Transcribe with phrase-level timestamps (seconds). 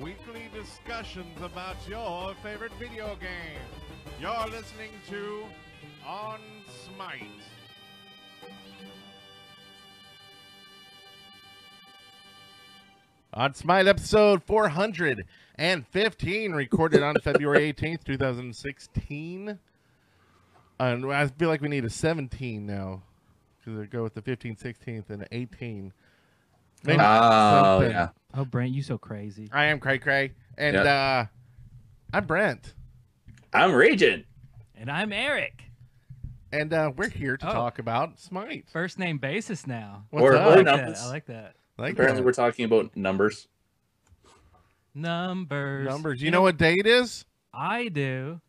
[0.00, 3.62] weekly discussions about your favorite video game.
[4.20, 5.44] You're listening to
[6.06, 6.38] On
[6.84, 7.22] Smite.
[13.32, 19.58] On Smite episode 415, recorded on February 18th, 2016.
[20.78, 23.02] And I feel like we need a 17 now.
[23.64, 25.92] Because go with the 15th, 16th, and 18.
[26.84, 27.90] Maybe Oh, something.
[27.90, 28.08] yeah.
[28.34, 29.48] Oh, Brent, you so crazy.
[29.52, 30.32] I am Cray Cray.
[30.58, 30.86] And Yep.
[30.86, 31.24] uh,
[32.12, 32.74] I'm Brent.
[33.52, 34.24] I'm raging.
[34.74, 35.64] And I'm Eric.
[36.52, 37.52] And uh, we're here to Oh.
[37.52, 38.68] talk about Smite.
[38.70, 40.04] First name basis now.
[40.10, 40.42] What's Or- up?
[40.42, 41.00] I like numbers.
[41.00, 41.06] that.
[41.06, 41.56] I like that.
[41.78, 42.26] Like Apparently, that.
[42.26, 43.48] we're talking about numbers.
[44.94, 45.86] Numbers.
[45.86, 46.22] numbers.
[46.22, 47.26] You know what day it is?
[47.52, 48.40] I do?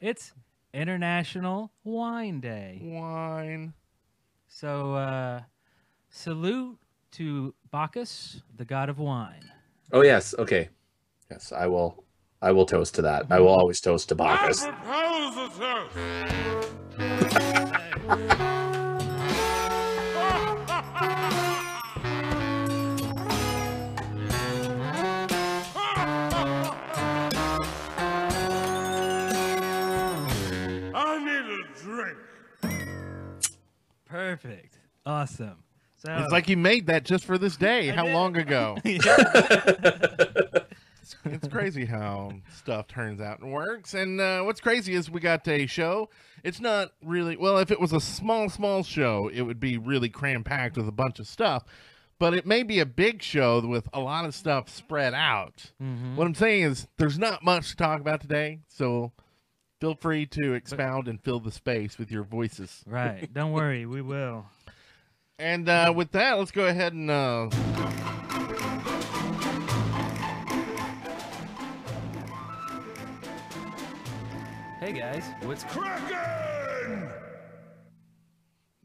[0.00, 0.34] It's
[0.74, 2.80] International Wine Day.
[2.82, 3.72] Wine.
[4.48, 5.42] So, uh,
[6.10, 6.78] salute
[7.12, 9.44] to Bacchus, the god of wine.
[9.92, 10.34] Oh yes.
[10.38, 10.68] Okay.
[11.30, 12.04] Yes, I will.
[12.40, 13.26] I will toast to that.
[13.30, 14.64] I will always toast to Bacchus.
[30.94, 32.18] I need a drink.
[34.06, 34.78] Perfect.
[35.04, 35.56] Awesome.
[35.98, 37.90] So, It's like you made that just for this day.
[37.90, 38.14] I How did.
[38.14, 38.76] long ago?
[38.84, 39.04] it's
[41.50, 43.94] crazy how stuff turns out and works.
[43.94, 46.08] And uh, what's crazy is we got a show.
[46.44, 47.58] It's not really well.
[47.58, 50.92] If it was a small, small show, it would be really cram packed with a
[50.92, 51.64] bunch of stuff.
[52.20, 55.72] But it may be a big show with a lot of stuff spread out.
[55.80, 56.16] Mhm.
[56.16, 58.60] What I'm saying is, there's not much to talk about today.
[58.68, 59.12] So
[59.80, 62.82] feel free to expound and fill the space with your voices.
[62.86, 63.32] right.
[63.32, 63.86] Don't worry.
[63.86, 64.46] We will.
[65.38, 67.48] And uh, with that, let's go ahead and uh,
[74.80, 75.24] Hey, guys.
[75.42, 77.08] What's cracking?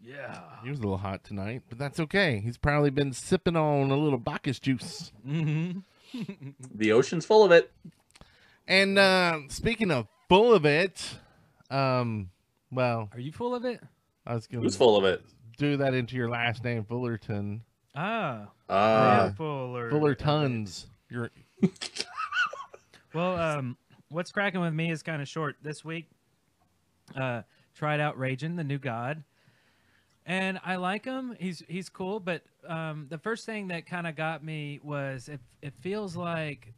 [0.01, 0.41] Yeah.
[0.63, 2.41] He was a little hot tonight, but that's okay.
[2.43, 5.11] He's probably been sipping on a little Bacchus juice.
[5.27, 5.79] Mm-hmm.
[6.75, 7.71] The ocean's full of it.
[8.67, 11.15] And uh, speaking of full of it,
[11.71, 12.29] um,
[12.71, 13.81] well, Are you full of it?
[14.25, 15.21] I was going Who's full of it?
[15.57, 17.61] do that into your last name, Fullerton.
[17.95, 18.49] Ah.
[18.67, 19.91] Uh, you're fuller.
[19.91, 20.85] Fullertons.
[21.09, 21.29] You're
[23.13, 23.77] Well, um,
[24.09, 26.07] what's cracking with me is kind of short this week.
[27.15, 27.43] Uh,
[27.75, 29.23] tried out Raijin, the new god,
[30.25, 31.35] and I like him.
[31.39, 35.39] He's he's cool, but um, the first thing that kind of got me was it.
[35.61, 36.73] It feels like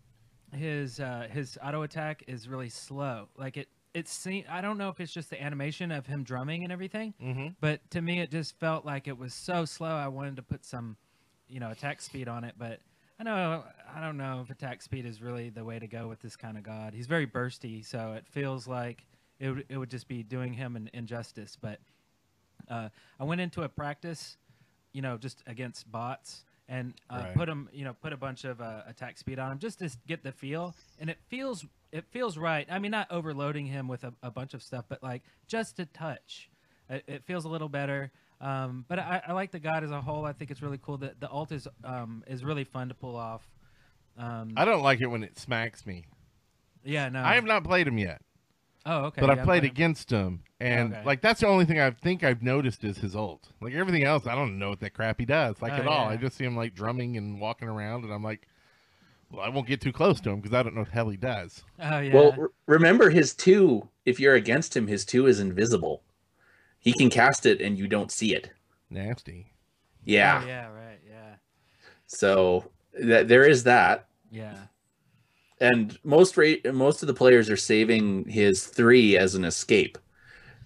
[0.52, 3.30] his uh, his auto attack is really slow.
[3.38, 6.64] Like it it seem I don't know if it's just the animation of him drumming
[6.64, 7.56] and everything, Mhm.
[7.62, 9.96] but to me it just felt like it was so slow.
[9.96, 10.98] I wanted to put some,
[11.48, 12.82] you know, attack speed on it, but
[13.18, 16.20] I know I don't know if attack speed is really the way to go with
[16.22, 16.94] this kind of god.
[16.94, 19.06] He's very bursty, so it feels like
[19.40, 21.56] it would, it would just be doing him an injustice.
[21.60, 21.80] But
[22.68, 22.90] uh,
[23.20, 24.38] I went into a practice,
[24.92, 27.36] you know, just against bots and uh, Right.
[27.36, 29.90] put him, you know, put a bunch of uh, attack speed on him just to
[30.08, 32.68] get the feel, and it feels it feels right.
[32.70, 35.86] I mean, not overloading him with a, a bunch of stuff, but like just a
[35.86, 36.50] touch.
[36.90, 38.12] It, it feels a little better.
[38.42, 40.26] Um, but I, I like the god as a whole.
[40.26, 40.98] I think it's really cool.
[40.98, 43.48] that the alt is um, is really fun to pull off.
[44.18, 46.06] Um, I don't like it when it smacks me.
[46.84, 47.22] yeah, no.
[47.24, 48.22] I have not played him yet,
[48.86, 49.22] Oh, okay.
[49.22, 51.04] but you I've played against him, and Okay.
[51.06, 53.50] like that's the only thing I think I've noticed is his ult.
[53.62, 56.08] Like everything else, I don't know what that crap he does, like Oh, at all.
[56.08, 58.48] I just see him like drumming and walking around, and I'm like,
[59.32, 61.10] well, I won't get too close to him because I don't know what the hell
[61.10, 61.64] he does.
[61.80, 62.14] Oh yeah.
[62.14, 63.90] Well, re- remember his two.
[64.06, 66.04] If you're against him, his two is invisible.
[66.80, 68.52] He can cast it and you don't see it.
[68.92, 69.48] Nasty.
[70.04, 70.42] Yeah.
[70.44, 70.68] Oh, yeah.
[70.68, 71.00] Right.
[71.10, 71.36] Yeah.
[72.06, 72.70] So
[73.02, 74.08] that there is that.
[74.30, 74.56] Yeah.
[75.60, 79.98] And most rate most of the players are saving his three as an escape.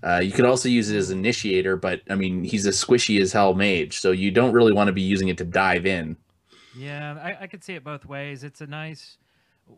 [0.02, 3.34] Uh, you could also use it as initiator, but I mean he's a squishy as
[3.34, 6.18] hell mage, so you don't really want to be using it to dive in.
[6.78, 8.44] Yeah, I, I could see it both ways.
[8.44, 9.18] It's a nice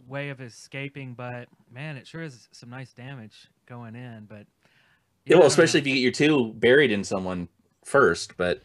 [0.07, 4.25] way of escaping, but man, it sure is some nice damage going in.
[4.29, 4.45] But
[5.25, 5.83] Yeah, I well, especially know.
[5.83, 7.47] if you get your two buried in someone
[7.83, 8.37] first.
[8.37, 8.61] But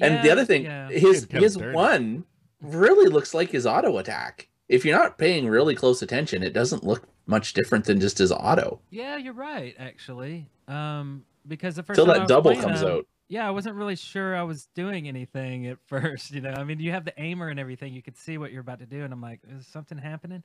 [0.00, 0.88] and the other thing, yeah.
[0.88, 2.24] his his one
[2.60, 4.48] really looks like his auto attack.
[4.72, 8.32] If you're not paying really close attention, it doesn't look much different than just his
[8.32, 8.80] auto.
[8.88, 10.46] Yeah, you're right, actually.
[10.66, 13.06] Um, because the first Till that double comes out.
[13.28, 16.30] Yeah, I wasn't really sure I was doing anything at first.
[16.30, 18.62] You know, I mean, you have the aimer and everything; you could see what you're
[18.62, 20.42] about to do, and I'm like, "Is something happening?"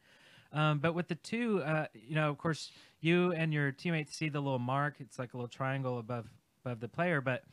[0.52, 4.28] Um, but with the two, uh, you know, of course, you and your teammates see
[4.28, 4.96] the little mark.
[5.00, 6.28] It's like a little triangle above
[6.66, 7.44] above the player, but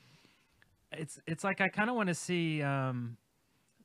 [0.90, 3.16] it's it's like I kind of want to see um,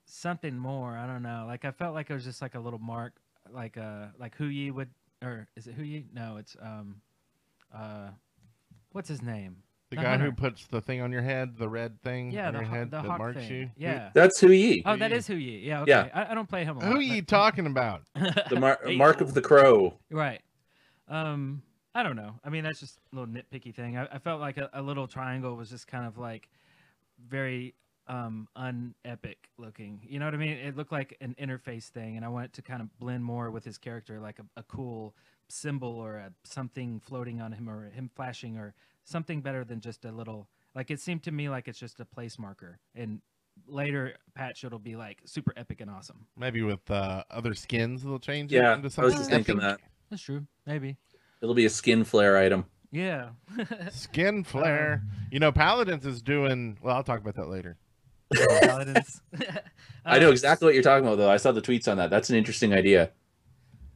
[0.10, 0.98] something more.
[0.98, 1.46] I don't know.
[1.48, 3.14] Like I felt like it was just like a little mark
[3.52, 4.90] like uh like Hou Yi would
[5.24, 6.06] or is it Hou Yi?
[6.14, 7.02] No, it's um
[7.74, 8.10] uh
[8.92, 9.58] what's his name?
[9.90, 12.54] The The guy who puts the thing on your head, the red thing Yeah, on
[12.54, 13.52] the your ho- head the that hawk marks thing.
[13.52, 13.70] you.
[13.76, 14.12] Yeah.
[14.14, 15.18] That's Hou Yi, Oh, that Yi.
[15.18, 15.60] is Hou Yi.
[15.68, 15.90] Yeah, okay.
[15.92, 16.10] Yeah.
[16.14, 16.90] I, I don't play him a lot.
[16.92, 18.04] Who are you but- talking about?
[18.50, 19.96] the mar- mark of the crow.
[20.12, 20.42] Right.
[21.08, 21.64] Um,
[21.96, 22.36] I don't know.
[22.46, 23.98] I mean, that's just a little nitpicky thing.
[23.98, 26.48] I, I felt like a, a little triangle was just kind of like
[27.28, 27.74] very
[28.10, 30.02] um unepic looking.
[30.08, 30.58] You know what I mean?
[30.58, 33.52] It looked like an interface thing, and I want it to kind of blend more
[33.52, 35.16] with his character, like a, a cool
[35.48, 38.74] symbol or a something floating on him or him flashing or
[39.04, 40.50] something better than just a little.
[40.76, 43.22] Like it seemed to me like it's just a place marker, and
[43.68, 46.26] later patch it'll be like super epic and awesome.
[46.38, 49.80] Maybe with uh, other skins, they'll change it Yeah, into I was just thinking that
[50.10, 50.46] That's true.
[50.66, 50.98] Maybe.
[51.42, 52.66] it'll be a skin flare item.
[52.92, 53.30] Yeah.
[53.92, 55.04] Skin flare.
[55.32, 56.78] you know, Paladins is doing.
[56.82, 57.78] Well, I'll talk about that later.
[58.62, 59.22] Paladins.
[60.06, 61.30] I know exactly what you're talking about, though.
[61.30, 62.10] I saw the tweets on that.
[62.10, 63.12] That's an interesting idea.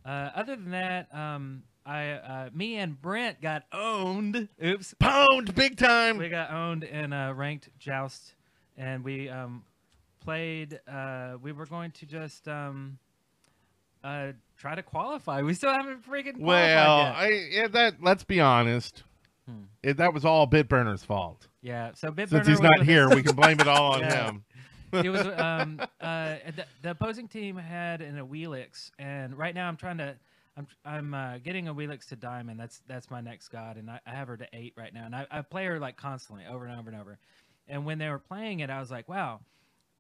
[0.06, 4.50] Uh, other than that, um, I, uh, me and Brent got owned.
[4.64, 6.18] Oops, Pound big time.
[6.18, 8.36] we got owned in a ranked joust,
[8.78, 9.64] and we um,
[10.20, 10.80] played.
[10.88, 12.98] Uh, we were going to just um,
[14.04, 15.42] uh, try to qualify.
[15.42, 17.16] We still haven't freaking qualified Well, yet.
[17.16, 19.04] I yeah, that let's be honest.
[19.48, 19.64] Hmm.
[19.82, 21.48] It, that was all Bitburner's fault.
[21.63, 21.92] Yeah.
[21.95, 24.31] So Bitburner Since he's not here, we can blame it all on Yeah.
[24.31, 24.44] him.
[24.92, 29.68] it was um uh the, the opposing team had an a Awilix, and right now
[29.68, 30.15] I'm trying to
[30.56, 32.60] I'm I'm uh, getting a Awilix to diamond.
[32.60, 35.15] That's that's my next god, and I, I have her to eight right now, and
[35.15, 37.18] I, I play her like constantly over and over and over.
[37.68, 39.39] And when they were playing it, I was like, wow,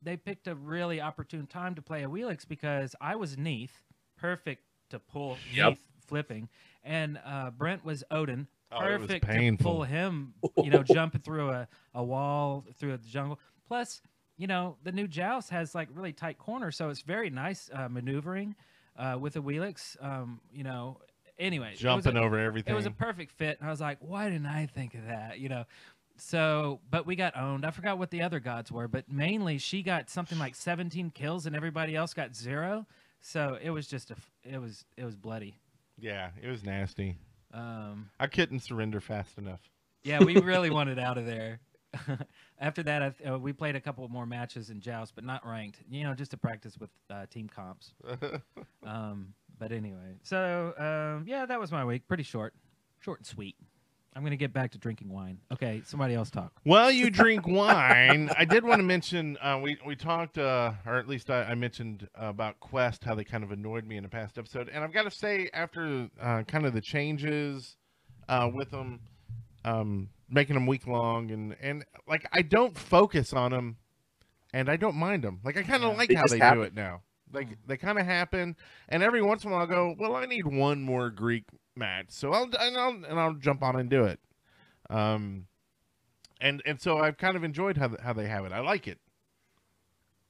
[0.03, 3.81] they picked a really opportune time to play a Awilix because I was Neith,
[4.17, 5.69] perfect to pull Yep.
[5.69, 6.49] Neith flipping,
[6.83, 10.33] and uh, Brent was Odin, Oh, perfect to pull him,
[10.63, 13.39] you know, jumping through a, a wall through the jungle.
[13.67, 14.01] Plus,
[14.37, 17.87] you know, the new Joust has like really tight corners, so it's very nice uh,
[17.89, 18.55] maneuvering
[18.97, 19.95] uh, with a Awilix.
[20.03, 20.99] Um, you know,
[21.37, 22.73] anyway, Jumping a- over everything.
[22.73, 25.39] It was a perfect fit, and I was like, why didn't I think of that?
[25.39, 25.65] You know.
[26.17, 27.65] So, but we got owned.
[27.65, 31.45] I forgot what the other gods were, but mainly she got something like 17 kills,
[31.47, 32.85] and everybody else got zero.
[33.19, 35.55] So it was just a, it was, it was bloody.
[35.99, 37.17] yeah, it was nasty.
[37.53, 39.61] Um, I couldn't surrender fast enough.
[40.03, 41.59] yeah, we really wanted out of there.
[42.59, 45.45] After that, I th- uh, we played a couple more matches in Joust, but not
[45.47, 45.79] ranked.
[45.89, 47.93] You know, just to practice with uh, team comps.
[48.85, 52.05] Um, but anyway, so um, yeah, that was my week.
[52.07, 52.53] Pretty short,
[52.99, 53.55] short and sweet.
[54.15, 55.39] I'm gonna get back to drinking wine.
[55.51, 56.53] Okay, somebody else talk.
[56.63, 60.97] While you drink wine, I did want to mention uh, we we talked, uh, or
[60.97, 64.09] at least I, I mentioned about Quest, how they kind of annoyed me in a
[64.09, 67.75] past episode, and I've got to say, after uh, kind of the changes
[68.29, 68.99] uh, with them,
[69.65, 73.77] um, making them week long, and and like I don't focus on them,
[74.53, 75.39] and I don't mind them.
[75.43, 75.97] Like I kind of Yeah.
[75.97, 77.01] like They how just they do it now.
[77.31, 77.57] Like Mm.
[77.65, 78.55] they kind of happen,
[78.89, 81.45] and every once in a while I go, well, I need one more Greek
[81.75, 84.19] match, so I'll and I'll and I'll jump on and do it.
[84.89, 85.47] Um,
[86.41, 88.51] and and so I've kind of enjoyed how th- how they have it.
[88.51, 88.99] I like it.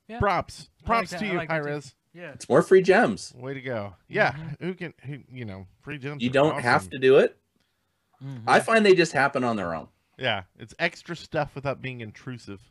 [0.08, 0.20] Yeah.
[0.20, 1.56] Props, I like props to you, like that.
[1.56, 1.96] Hi-Rez.
[2.14, 2.32] Yeah.
[2.34, 3.34] It's more free gems.
[3.36, 3.96] Way to go.
[4.08, 4.62] Yeah, Mhm.
[4.62, 6.22] who can who you know free gems?
[6.22, 7.38] You don't have to do it.
[8.24, 8.44] Mhm.
[8.48, 9.88] I find they just happen on their own.
[10.18, 12.62] Yeah, it's extra stuff without being intrusive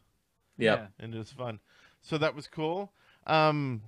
[0.58, 0.92] Yep.
[1.00, 1.58] and it's fun.
[2.00, 2.92] So that was cool.
[3.26, 3.82] Um,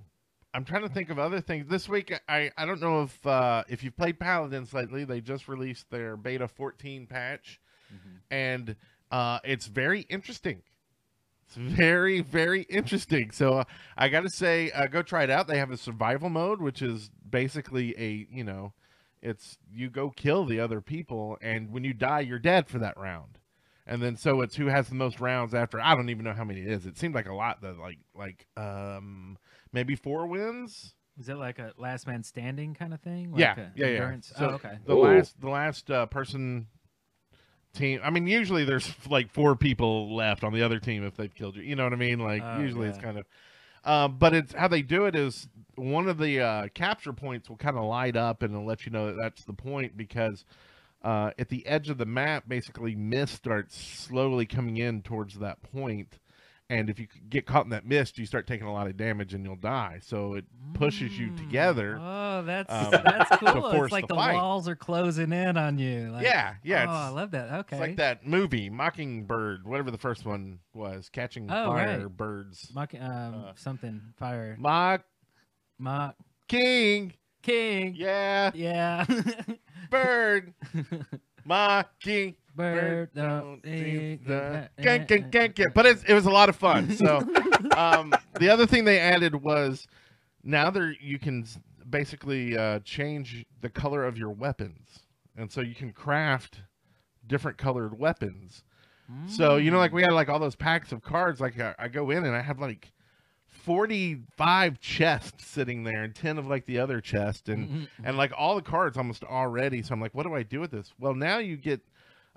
[0.55, 2.17] I'm trying to think of other things this week.
[2.29, 5.03] I I don't know if uh, if you've played Paladins lately.
[5.03, 7.59] They just released their beta 14 patch,
[7.93, 8.19] Mhm.
[8.31, 8.75] and
[9.11, 10.61] uh, it's very interesting.
[11.47, 13.31] It's very very interesting.
[13.31, 13.63] So uh,
[13.97, 15.47] I got to say, uh, go try it out.
[15.47, 18.71] They have a survival mode, which is basically a you know,
[19.21, 22.97] it's you go kill the other people, and when you die, you're dead for that
[22.97, 23.39] round.
[23.85, 25.79] And then so it's who has the most rounds after.
[25.81, 26.85] I don't even know how many it is.
[26.87, 27.61] It seemed like a lot.
[27.61, 29.37] Though, like like um
[29.75, 30.95] maybe four wins.
[31.19, 33.33] Is it like a last man standing kind of thing?
[33.35, 33.91] Yeah, Like a yeah, yeah.
[33.93, 34.33] endurance?
[34.35, 34.79] So- oh, okay.
[34.85, 35.03] The Ooh.
[35.03, 36.67] last the last uh, person
[37.73, 37.99] team.
[38.03, 41.55] I mean, usually there's like four people left on the other team if they've killed
[41.57, 41.61] you.
[41.61, 42.19] You know what I mean?
[42.19, 43.25] Like Oh, usually it's kind of.
[43.83, 47.57] Uh, but it's how they do it is one of the uh, capture points will
[47.57, 50.43] kind of light up and it'll let you know that that's the point because
[51.03, 55.61] uh, at the edge of the map, basically mist starts slowly coming in towards that
[55.61, 56.17] point,
[56.69, 59.33] and if you get caught in that mist, you start taking a lot of damage
[59.33, 59.99] and you'll die.
[60.03, 61.37] So it pushes you Mm.
[61.37, 61.99] together.
[62.01, 63.83] Oh, that's um, that's cool.
[63.83, 66.09] It's like the the, walls are closing in on you.
[66.11, 66.85] Like, yeah, yeah.
[66.89, 67.51] oh, I love that.
[67.59, 67.75] Okay.
[67.77, 72.17] it's like that movie Mockingbird, whatever the first one was, catching Oh, fire right.
[72.17, 72.71] birds.
[72.73, 74.55] Mock, um, Uh, something fire.
[74.59, 75.03] Mock
[75.77, 76.15] Mock
[76.47, 77.95] King, King.
[77.95, 79.05] yeah, Yeah.
[79.91, 80.53] bird,
[81.45, 82.35] mocking.
[82.55, 83.09] Bird.
[83.13, 83.61] don't
[84.79, 85.73] Gank, gank, gank.
[85.73, 86.91] But it's, it was a lot of fun.
[86.95, 87.17] So
[87.77, 89.87] um, the other thing they added was
[90.43, 91.45] now there you can
[91.89, 94.99] basically uh, change the color of your weapons,
[95.35, 96.61] and so you can craft
[97.27, 98.63] different colored weapons.
[99.27, 101.39] So you know, like we had like all those packs of cards.
[101.39, 102.91] Like I, I go in and I have like
[103.47, 107.87] forty-five chests sitting there, and ten of like the other chest, and Mhm.
[108.03, 109.81] and like all the cards almost already.
[109.81, 110.93] So I'm like, what do I do with this?
[110.99, 111.81] Well, now you get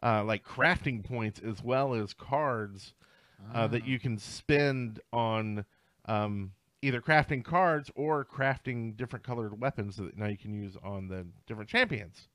[0.02, 2.94] uh, like crafting points as well as cards
[3.54, 3.86] uh, that Ah.
[3.86, 5.64] you can spend on
[6.06, 6.52] um,
[6.82, 11.26] either crafting cards or crafting different colored weapons that now you can use on the
[11.46, 12.28] different champions.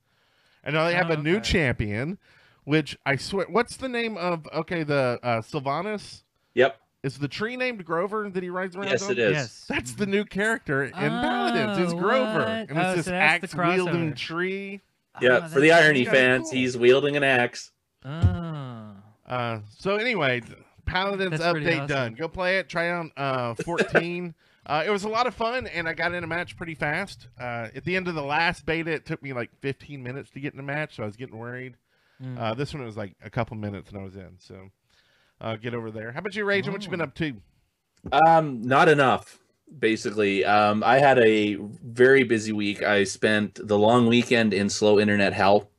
[0.63, 1.43] And now they have Oh, a new okay.
[1.43, 2.17] champion,
[2.63, 4.47] which I swear, what's the name of?
[4.53, 6.23] Okay, the uh, Sylvanas
[6.55, 6.79] Yep.
[7.03, 8.87] is the tree named Grover that he rides around.
[8.87, 9.11] Yes, on?
[9.11, 9.31] it is.
[9.33, 9.65] Yes.
[9.67, 11.77] That's the new character in Paladins.
[11.77, 12.69] It's Oh, Grover, what?
[12.69, 14.81] and it's Oh, this so axe wielding tree.
[15.21, 15.41] Yeah.
[15.43, 16.59] Oh, For the that's- irony fans, cool.
[16.59, 17.71] he's wielding an axe.
[18.05, 18.95] Oh.
[19.25, 20.41] Uh, so anyway,
[20.85, 21.87] Paladins That's update awesome.
[21.87, 22.13] done.
[22.15, 22.67] Go play it.
[22.69, 24.33] Try on uh, 14.
[24.65, 27.27] uh, it was a lot of fun, and I got in a match pretty fast.
[27.39, 30.39] Uh, at the end of the last beta, it took me like 15 minutes to
[30.39, 31.75] get in a match, so I was getting worried.
[32.21, 32.37] Mm.
[32.39, 34.35] Uh, this one was like a couple minutes, and I was in.
[34.39, 34.69] So
[35.41, 36.11] uh, get over there.
[36.11, 36.73] How about you, Raging?
[36.73, 37.05] What you been Oh.
[37.05, 37.33] up to?
[38.27, 39.39] Um, not enough.
[39.79, 42.83] Basically, um, I had a very busy week.
[42.83, 45.69] I spent the long weekend in slow internet hell,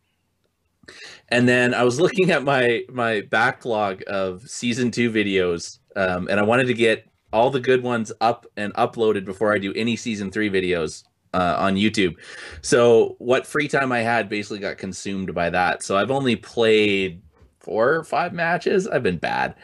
[1.29, 6.39] and then I was looking at my my backlog of season two videos, um, and
[6.39, 9.97] I wanted to get all the good ones up and uploaded before I do any
[9.97, 11.03] season three videos
[11.35, 12.15] uh, on YouTube.
[12.63, 15.83] So what free time I had basically got consumed by that.
[15.83, 17.21] So I've only played
[17.59, 18.87] four or five matches.
[18.87, 19.57] I've been bad.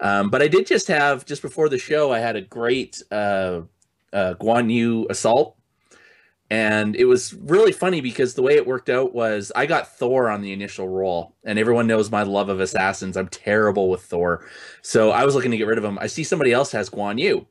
[0.00, 3.62] Um, but I did just have just before the show, I had a great uh,
[4.16, 5.56] uh, Guan Yu assault,
[6.48, 10.30] and it was really funny because the way it worked out was I got Thor
[10.30, 13.16] on the initial roll, and everyone knows my love of assassins.
[13.16, 14.48] I'm terrible with Thor,
[14.80, 15.98] so I was looking to get rid of him.
[16.00, 17.46] I see somebody else has Guan Yu,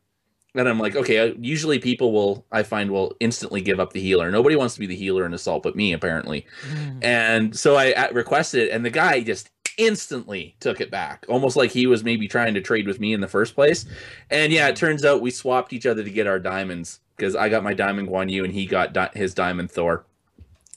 [0.56, 1.36] and I'm like, okay.
[1.40, 4.32] Usually people will I find will instantly give up the healer.
[4.32, 6.46] Nobody wants to be the healer in assault, but me apparently.
[6.72, 7.04] Mm.
[7.04, 11.56] And so I uh, requested it, and the guy just instantly took it back, almost
[11.56, 13.86] like he was maybe trying to trade with me in the first place.
[14.30, 17.50] And yeah, it turns out we swapped each other to get our diamonds because I
[17.50, 20.06] got my diamond Guan Yu and he got di- his diamond Thor.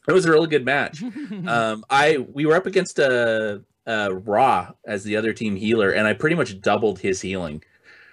[0.06, 1.02] It was a really good match.
[1.46, 6.06] um, I we were up against a, a Ra as the other team healer, and
[6.06, 7.62] I pretty much doubled his healing.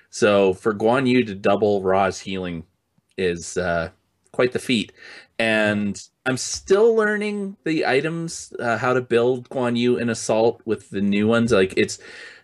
[0.09, 2.63] So for Guan Yu to double Ra's healing
[3.17, 3.89] is uh,
[4.31, 4.91] quite the feat.
[5.39, 10.89] And I'm still learning the items, uh, how to build Guan Yu in Assault with
[10.89, 11.51] the new ones.
[11.51, 11.99] Like it's,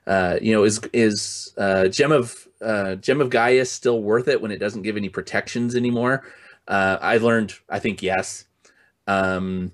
[0.06, 4.42] uh, you know, is is uh, Gem of uh, Gem of Gaia still worth it
[4.42, 6.24] when it doesn't give any protections anymore?
[6.68, 8.46] Uh, I learned, I think yes.
[9.08, 9.72] Um,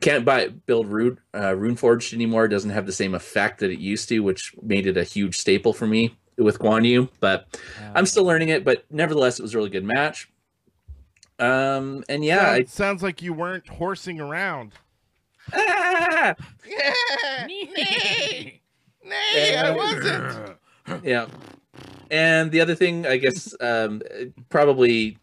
[0.00, 2.48] can't buy build Rune uh, Runeforged anymore.
[2.48, 5.74] Doesn't have the same effect that it used to, which made it a huge staple
[5.74, 7.10] for me with Guan Yu.
[7.20, 7.58] But
[7.94, 8.64] I'm still learning it.
[8.64, 10.29] But nevertheless, it was a really good match.
[11.40, 14.72] Um, and yeah, I, Sounds, sounds like you weren't horsing around.
[15.52, 16.34] Ah!
[16.66, 18.60] Yeah, nay,
[19.04, 20.56] nay, I wasn't.
[21.04, 21.26] yeah.
[22.10, 24.02] And the other thing, I guess, um,
[24.50, 25.16] probably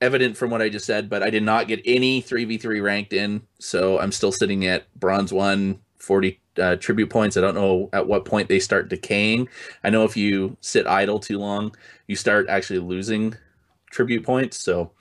[0.00, 3.42] evident from what I just said, but I did not get any 3v3 ranked in.
[3.58, 7.36] So I'm still sitting at bronze one, 40 uh, tribute points.
[7.36, 9.48] I don't know at what point they start decaying.
[9.84, 11.74] I know if you sit idle too long,
[12.06, 13.34] you start actually losing
[13.90, 14.58] tribute points.
[14.58, 14.92] So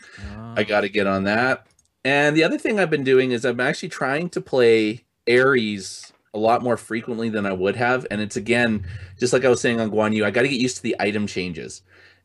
[0.56, 1.68] I got to get on that.
[2.04, 6.40] And the other thing I've been doing is I'm actually trying to play Ares a
[6.40, 8.06] lot more frequently than I would have.
[8.12, 8.86] And it's again,
[9.18, 10.96] just like I was saying on Guan Yu, I got to get used to the
[11.00, 11.82] item changes.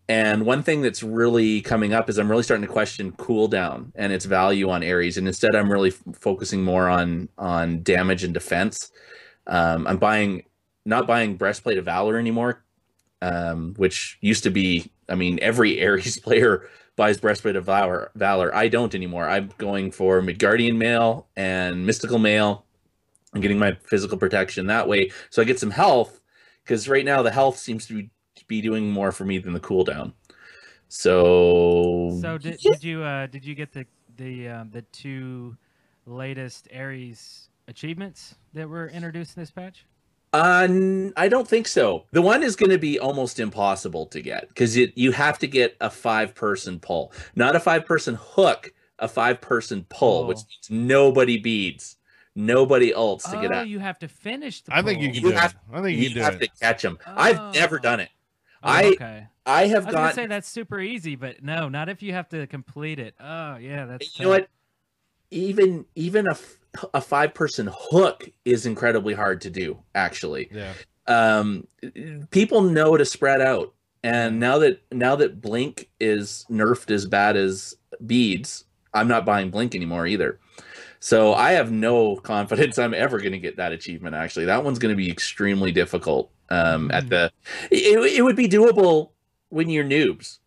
[0.07, 4.13] And one thing that's really coming up is I'm really starting to question cooldown and
[4.13, 5.17] its value on Ares.
[5.17, 8.93] And instead, I'm really f- focusing more on on damage and defense.
[9.47, 10.45] Um, I'm buying,
[10.85, 12.63] not buying Breastplate of Valor anymore,
[13.23, 18.11] um, which used to be, I mean, every Ares player buys Breastplate of Valor.
[18.15, 18.55] Valor.
[18.55, 19.29] I don't anymore.
[19.29, 22.65] I'm going for Midgardian Mail and Mystical Mail.
[23.35, 26.21] I'm getting my physical protection that way, so I get some health.
[26.63, 28.11] Because right now the health seems to be,
[28.47, 30.13] be doing more for me than the cooldown.
[30.89, 35.57] So, So did, did you uh, did you get the the um, the two
[36.07, 39.85] latest Ares achievements that were introduced in this patch?
[40.35, 42.07] Uh, n- I don't think so.
[42.11, 45.77] The one is going to be almost impossible to get because you have to get
[45.81, 50.47] a five person pull, not a five person hook, a five person pull, which Oh.
[50.73, 51.97] means nobody beads,
[52.35, 53.69] nobody ults to oh, get out.
[53.69, 54.75] you have to finish the.
[54.75, 55.57] I think you can You do have- it.
[55.73, 56.41] I think you You can do have it.
[56.41, 56.99] to catch them.
[57.07, 57.83] I've never Oh.
[57.83, 58.09] done it.
[58.63, 59.27] Oh, I okay.
[59.47, 60.15] I have I was gonna got.
[60.17, 63.15] say that's super easy, but no, not if you have to complete it.
[63.21, 64.19] Oh yeah, that's.
[64.19, 64.49] you know what?
[65.31, 66.57] Even even a f-
[66.93, 69.79] a five person hook is incredibly hard to do.
[69.95, 70.73] Actually, Yeah.
[71.07, 71.67] um
[72.31, 77.37] people know to spread out and now that now that blink is nerfed as bad
[77.37, 77.75] as
[78.07, 78.65] beads,
[78.95, 80.39] I'm not buying Blink anymore either.
[81.01, 84.15] So I have no confidence I'm ever going to get that achievement.
[84.15, 86.31] Actually, that one's going to be extremely difficult.
[86.49, 87.31] Um, at the,
[87.71, 89.11] it, it would be doable
[89.49, 90.39] when you're noobs,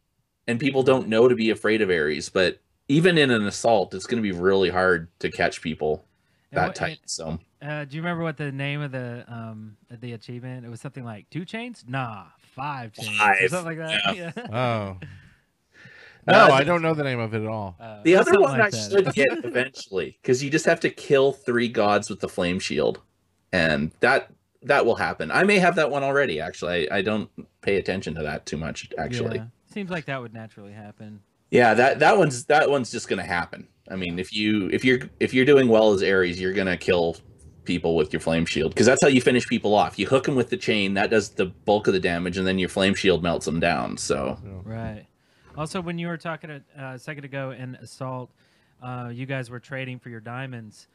[0.47, 4.05] and people don't know to be afraid of Ares But even in an assault, it's
[4.07, 6.05] going to be really hard to catch people
[6.51, 6.99] that what- tight.
[7.05, 10.65] So Uh, do you remember what the name of the um the achievement?
[10.65, 11.83] It was something like two chains.
[11.87, 12.25] Nah,
[12.55, 13.19] five chains.
[13.41, 14.15] or something like that.
[14.15, 14.31] Yeah.
[14.53, 14.97] Oh.
[16.29, 17.77] No, Uh, I don't know the name of it at all.
[17.79, 18.91] Uh, The other one like I that.
[18.91, 22.99] should get eventually, because you just have to kill three gods with the flame shield,
[23.53, 24.29] and that
[24.63, 25.31] that will happen.
[25.31, 26.41] I may have that one already.
[26.41, 27.29] Actually, I, I don't
[27.61, 28.89] pay attention to that too much.
[28.97, 29.45] Actually, Yeah.
[29.71, 31.21] Seems like that would naturally happen.
[31.51, 33.67] Yeah, that that one's that one's just gonna happen.
[33.89, 37.17] I mean, if you if you're if you're doing well as Ares, you're gonna kill
[37.63, 39.99] people with your flame shield because that's how you finish people off.
[39.99, 42.59] You hook them with the chain, that does the bulk of the damage, and then
[42.59, 43.97] your flame shield melts them down.
[43.97, 45.05] So Right.
[45.57, 48.29] Also, when you were talking a, uh, a second ago in assault,
[48.81, 50.87] uh, you guys were trading for your diamonds.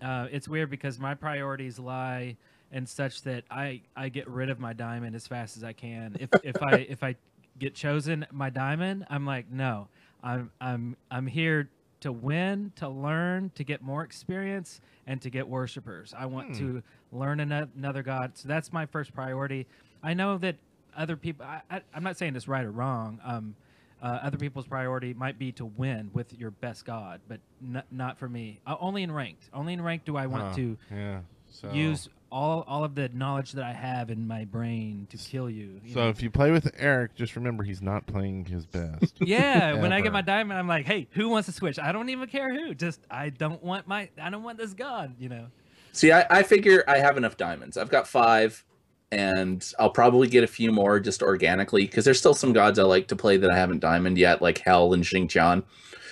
[0.00, 2.36] Uh, it's weird because my priorities lie
[2.72, 6.16] in such that I, I get rid of my diamond as fast as I can.
[6.20, 7.16] If if I if I
[7.58, 9.88] get chosen my diamond, I'm like no,
[10.22, 11.68] I'm I'm I'm here
[12.00, 16.14] to win, to learn, to get more experience, and to get worshipers.
[16.16, 18.32] I want to learn another god.
[18.38, 19.66] So that's my first priority.
[20.02, 20.56] I know that
[20.96, 21.44] other people.
[21.46, 23.20] I, I'm not saying it's right or wrong.
[23.24, 23.56] Um,
[24.00, 28.18] uh, other people's priority might be to win with your best god, but n- not
[28.18, 28.60] for me.
[28.64, 29.50] Uh, only in ranked.
[29.52, 31.20] Only in ranked do I want to yeah.
[31.50, 35.48] So, use all all of the knowledge that I have in my brain to kill
[35.48, 35.80] you.
[35.84, 36.08] you So know?
[36.08, 39.14] if you play with Eric, just remember he's not playing his best.
[39.20, 41.78] yeah, when I get my diamond, I'm like, hey, who wants to switch?
[41.78, 42.74] I don't even care who.
[42.74, 45.14] Just I don't want my I don't want this god.
[45.18, 45.46] You know.
[45.92, 47.76] See, I, I figure I have enough diamonds.
[47.76, 48.64] I've got five,
[49.10, 52.82] and I'll probably get a few more just organically because there's still some gods I
[52.84, 55.64] like to play that I haven't diamond yet, like Hel and Xing Tian.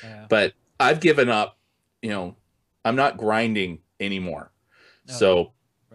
[0.02, 0.26] Yeah.
[0.28, 1.58] But I've given up.
[2.02, 2.37] You know,
[2.85, 4.52] I'm not grinding anymore.
[5.09, 5.14] No.
[5.14, 5.48] So Right.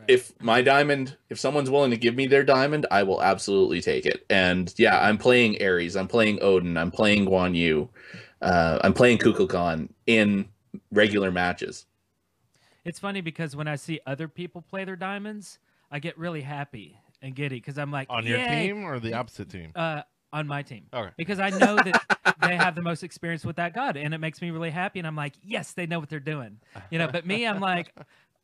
[0.08, 4.06] If my diamond, if someone's willing to give me their diamond, I will absolutely take
[4.06, 4.26] it.
[4.30, 5.96] And yeah, I'm playing Ares.
[5.96, 6.78] I'm playing Odin.
[6.78, 7.90] I'm playing Guan Yu.
[8.42, 10.48] Uh, I'm playing Kukulkan in
[10.92, 11.86] regular matches.
[12.84, 15.60] It's funny because when I see other people play their diamonds,
[15.92, 19.14] I get really happy and giddy because I'm like, On your "Yay!" team or the
[19.14, 19.72] opposite team?
[19.76, 20.02] Uh,
[20.34, 20.86] on my team.
[20.94, 21.12] Okay.
[21.18, 24.42] Because I know that they have the most experience with that god, and it makes
[24.42, 25.00] me really happy.
[25.00, 26.58] And I'm like, yes, they know what they're doing,
[26.90, 27.08] you know.
[27.08, 27.94] But me, I'm like,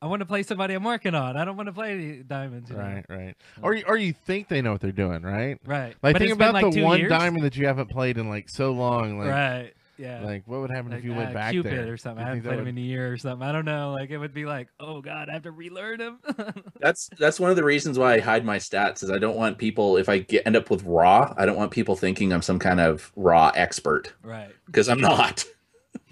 [0.01, 1.35] I want to play somebody I'm working on.
[1.37, 2.83] I don't want to play any diamonds, you know?
[2.83, 3.35] Right, right.
[3.61, 5.57] Or you- or you think they know what they're doing, right?
[5.65, 5.95] Right.
[6.03, 7.09] Like but think about like the one years.
[7.09, 9.17] diamond that you haven't played in like so long.
[9.17, 9.73] Like, right.
[9.99, 10.21] Yeah.
[10.23, 12.19] like what would happen if Like, you went uh, back Cupid there or something.
[12.19, 13.47] You I haven't think that played him in a year or something.
[13.47, 13.93] I don't know.
[13.93, 16.19] Like it would be like, oh god, I have to relearn him.
[16.79, 19.57] That's that's one of the reasons why I hide my stats is I don't want
[19.57, 22.59] people if I get end up with Ra, I don't want people thinking I'm some
[22.59, 24.51] kind of Ra expert right.
[24.67, 25.43] because I'm not.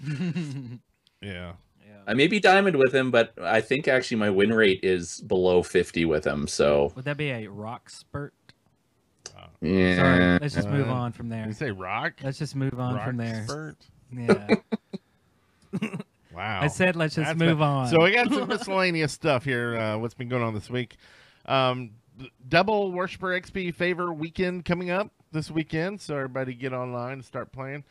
[1.22, 1.52] Yeah.
[2.06, 2.10] Yeah.
[2.10, 5.62] I may be diamond with him, but I think actually my win rate is below
[5.62, 6.46] 50 with him.
[6.46, 8.32] So Would that be a rock spurt?
[9.60, 10.38] yeah, Sorry.
[10.40, 11.46] Let's just move Uh, on from there.
[11.46, 12.14] You say rock?
[12.22, 13.44] Let's just move on from there.
[13.46, 13.76] spurt?
[14.12, 14.56] Yeah.
[16.34, 16.60] Wow.
[16.62, 17.64] I said let's just That's move bad.
[17.64, 17.88] on.
[17.88, 19.74] So we got some miscellaneous stuff here.
[19.78, 20.96] Uh, what's been going on this week?
[21.46, 21.92] Um,
[22.46, 25.98] double Worshiper XP favor weekend coming up this weekend.
[26.02, 27.84] So everybody get online and start playing.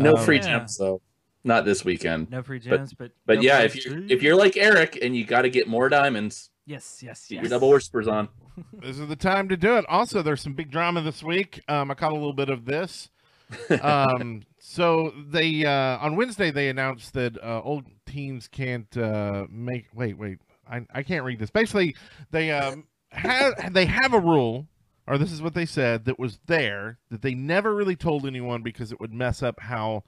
[0.00, 0.58] no Um, free Yeah.
[0.58, 1.00] gems though.
[1.44, 2.30] Not this weekend.
[2.30, 5.24] no free gems, but But double yeah, if you if you're like Eric and you
[5.24, 7.42] got to get more diamonds, yes, yes, get yes.
[7.42, 8.28] your double worshippers on.
[8.74, 9.86] This is the time to do it.
[9.88, 11.62] Also, there's some big drama this week.
[11.68, 13.08] Um, I caught a little bit of this.
[13.80, 19.86] um, so they uh, on Wednesday they announced that uh, old teams can't uh, make.
[19.94, 20.38] Wait, wait.
[20.70, 21.50] I, I can't read this.
[21.50, 21.96] Basically,
[22.30, 24.68] they um, have they have a rule,
[25.06, 28.62] or this is what they said that was there that they never really told anyone
[28.62, 30.04] because it would mess up how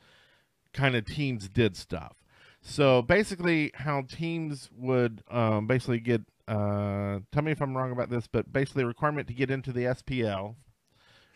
[0.74, 2.14] kind of teams did stuff.
[2.60, 6.22] So basically, how teams would um, basically get.
[6.46, 9.72] Uh, tell me if I'm wrong about this, but basically, a requirement to get into
[9.72, 10.56] the SPL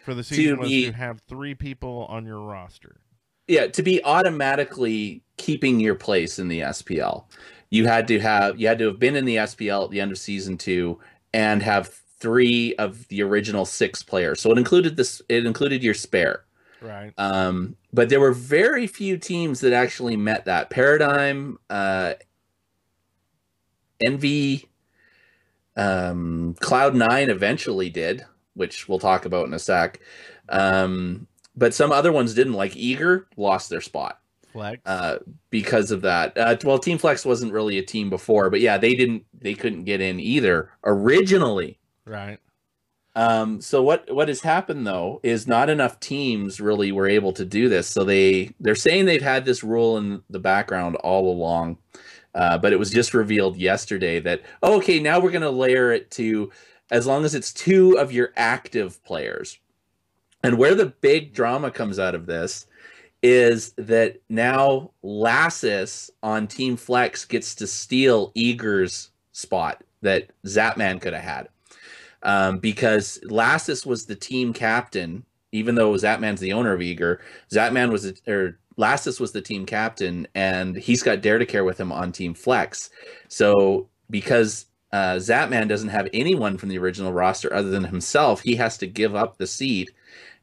[0.05, 3.01] for the season was be- to have three people on your roster.
[3.46, 7.24] Yeah, to be automatically keeping your place in the SPL,
[7.70, 10.12] you had to have you had to have been in the SPL at the end
[10.12, 10.98] of season two
[11.33, 11.88] and have
[12.20, 14.40] three of the original six players.
[14.40, 15.22] So it included this.
[15.29, 16.44] It included your spare.
[16.81, 17.12] Right.
[17.19, 20.71] Um, but there were very few teams that actually met that.
[20.71, 22.14] Paradigm, uh,
[24.01, 24.69] Envy,
[25.77, 30.01] um, Cloud Nine eventually did, which we'll talk about in a sec.
[30.49, 32.55] Um, but some other ones didn't.
[32.55, 34.21] Like Eager lost their spot
[34.53, 34.81] Flex.
[34.87, 35.19] uh,
[35.51, 36.37] because of that.
[36.38, 39.25] Uh, well, Team Flex wasn't really a team before, but yeah, they didn't.
[39.35, 41.79] They couldn't get in either originally.
[42.05, 42.38] right.
[43.18, 47.44] Um, so what what has happened though is not enough teams really were able to
[47.44, 47.88] do this.
[47.88, 51.78] So they they're saying they've had this rule in the background all along,
[52.37, 55.90] uh, but it was just revealed yesterday that oh, okay now we're going to layer
[55.90, 56.52] it to
[56.92, 59.59] as long as it's two of your active players.
[60.44, 62.68] And where the big drama comes out of this
[63.20, 71.14] is that now Lassus on Team Flex gets to steal Eager's spot that Zapman could
[71.14, 71.48] have had.
[72.22, 77.20] Um, because Lassus was the team captain, even though Zapman's the owner of Eager.
[77.50, 81.78] Zapman was, or Lassus was the team captain, and he's got Dare to Care with
[81.78, 82.90] him on Team Flex.
[83.28, 88.57] So because uh, Zapman doesn't have anyone from the original roster other than himself, he
[88.57, 89.90] has to give up the seat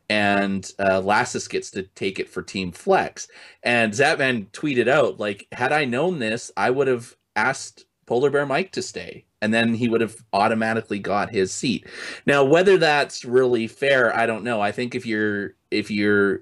[0.09, 3.27] and uh, Lassus gets to take it for Team Flex.
[3.63, 8.45] And Zapman tweeted out, like, had I known this, I would have asked Polar Bear
[8.45, 11.85] Mike to stay, and then he would have automatically got his seat.
[12.25, 14.59] Now, whether that's really fair, I don't know.
[14.59, 16.41] I think if you're if you're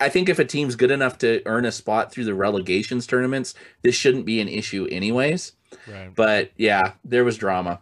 [0.00, 3.54] I think if a team's good enough to earn a spot through the relegations tournaments,
[3.82, 5.52] this shouldn't be an issue anyways.
[5.86, 6.12] Right.
[6.12, 7.80] But yeah, there was drama.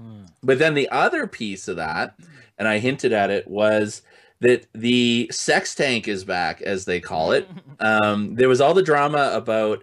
[0.00, 0.22] Hmm.
[0.42, 2.18] But then the other piece of that,
[2.56, 4.00] and I hinted at it, was
[4.40, 7.48] that the sex tank is back, as they call it.
[7.80, 9.82] Um, there was all the drama about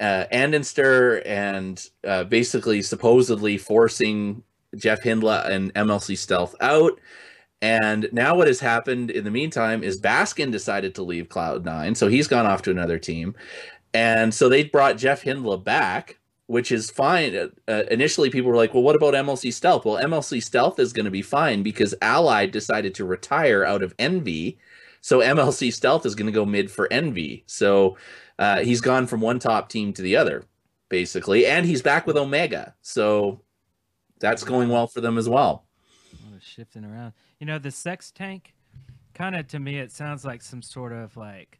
[0.00, 4.42] uh, Andinster and uh, basically supposedly forcing
[4.76, 6.98] Jeff Hindla and MLC Stealth out.
[7.62, 12.08] And now what has happened in the meantime is Baskin decided to leave Cloud9, so
[12.08, 13.34] he's gone off to another team.
[13.94, 17.34] And so they brought Jeff Hindla back, which is fine.
[17.34, 19.84] Uh, uh, initially, people were like, well, what about MLC Stealth?
[19.84, 23.94] Well, MLC Stealth is going to be fine because Allied decided to retire out of
[23.98, 24.58] Envy.
[25.00, 27.44] So MLC Stealth is going to go mid for Envy.
[27.46, 27.96] So
[28.38, 30.44] uh, he's gone from one top team to the other,
[30.88, 31.46] basically.
[31.46, 32.74] And he's back with Omega.
[32.82, 33.40] So
[34.20, 35.64] that's going well for them as well.
[36.40, 37.14] Shifting around.
[37.40, 38.54] You know, the sex tank,
[39.14, 41.58] kind of to me, it sounds like some sort of like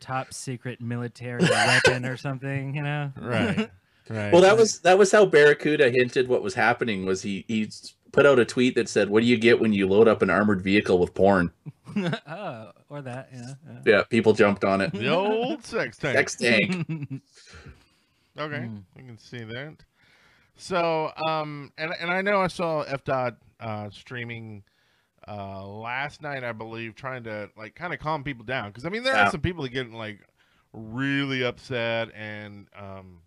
[0.00, 2.74] top secret military weapon or something.
[2.74, 3.70] You know, Right.
[4.08, 4.32] Right.
[4.32, 7.04] Well, that was that was how Barracuda hinted what was happening.
[7.06, 7.68] Was he he
[8.12, 10.30] put out a tweet that said, "What do you get when you load up an
[10.30, 11.52] armored vehicle with porn?"
[11.96, 13.28] oh, or that.
[13.32, 13.54] Yeah.
[13.66, 13.78] yeah.
[13.84, 14.92] Yeah, people jumped on it.
[14.92, 16.16] the old sex tank.
[16.16, 17.22] Sex tank.
[18.38, 18.82] Okay, Mm.
[18.98, 19.76] I can see that.
[20.56, 24.62] So, um, and and I know I saw F dot uh, streaming
[25.26, 28.90] uh, last night, I believe, trying to like kind of calm people down because I
[28.90, 29.28] mean there Yeah.
[29.28, 30.20] are some people that get like
[30.74, 33.20] really upset and um,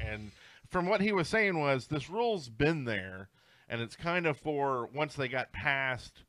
[0.00, 0.32] and
[0.68, 3.28] from what he was saying was this rule's been there
[3.68, 6.24] and it's kind of for once they got past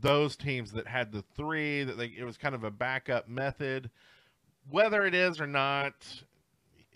[0.00, 3.90] those teams that had the three that they it was kind of a backup method.
[4.70, 5.94] Whether it is or not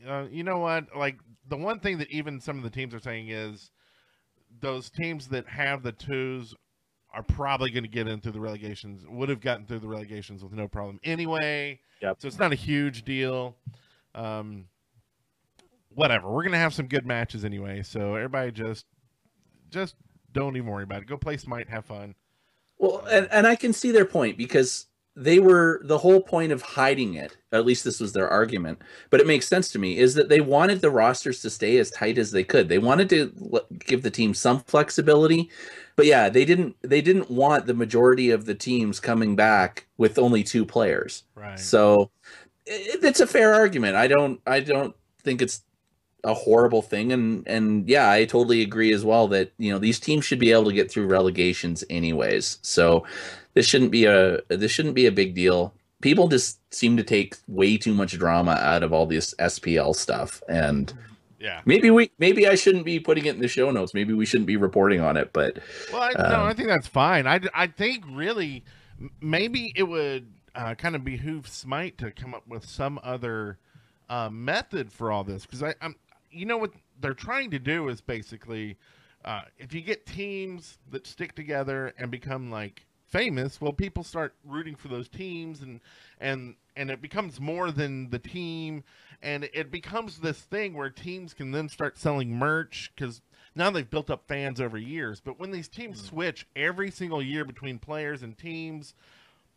[0.07, 0.97] uh, you know what?
[0.97, 3.71] Like the one thing that even some of the teams are saying is
[4.61, 6.55] those teams that have the twos
[7.12, 10.53] are probably going to get into the relegations would have gotten through the relegations with
[10.53, 11.81] no problem anyway.
[12.03, 12.17] Yep.
[12.21, 13.57] so it's not a huge deal.
[14.14, 14.67] Um
[15.95, 16.29] whatever.
[16.29, 18.87] We're going to have some good matches anyway so everybody just
[19.70, 19.94] just
[20.33, 22.14] don't even worry about it go play smite have fun
[22.78, 24.87] Well, um, and, and I can see their point because
[25.18, 27.37] they were the whole point of hiding it.
[27.50, 29.98] At least this was their argument, but it makes sense to me.
[29.98, 32.68] Is that they wanted the rosters to stay as tight as they could.
[32.68, 35.50] They wanted to give the team some flexibility,
[35.96, 36.76] but yeah, they didn't.
[36.83, 41.24] They didn't want the majority of the teams coming back with only two players.
[41.35, 42.11] right So
[42.64, 43.96] it, it's a fair argument.
[43.96, 44.40] I don't.
[44.46, 45.62] I don't think it's
[46.24, 47.12] a horrible thing.
[47.12, 50.52] And and yeah i totally agree as well that you know these teams should be
[50.52, 52.59] able to get through relegations anyways.
[52.62, 53.04] So
[53.54, 55.74] this shouldn't be a this shouldn't be a big deal.
[56.00, 60.42] People just seem to take way too much drama out of all this spl stuff.
[60.48, 60.92] And
[61.40, 61.61] yeah.
[61.64, 63.94] maybe we maybe i shouldn't be putting it in the show notes.
[63.94, 65.59] Maybe we shouldn't be reporting on it but
[65.92, 67.26] Well, I, no, Um, I think that's fine.
[67.26, 68.64] I, I think really
[69.20, 73.59] maybe it would uh, kind of behoove Smite to come up with some other
[74.09, 75.46] uh, method for all this.
[75.46, 75.94] Because I, I'm,
[76.31, 78.77] you know what they're trying to do is basically
[79.25, 84.35] uh, if you get teams that stick together and become like famous, well, people start
[84.45, 85.81] rooting for those teams and
[86.21, 88.85] and and it becomes more than the team
[89.23, 93.21] and it becomes this thing where teams can then start selling merch because
[93.55, 95.21] now they've built up fans over years.
[95.21, 98.95] But when these teams switch every single year between players and teams,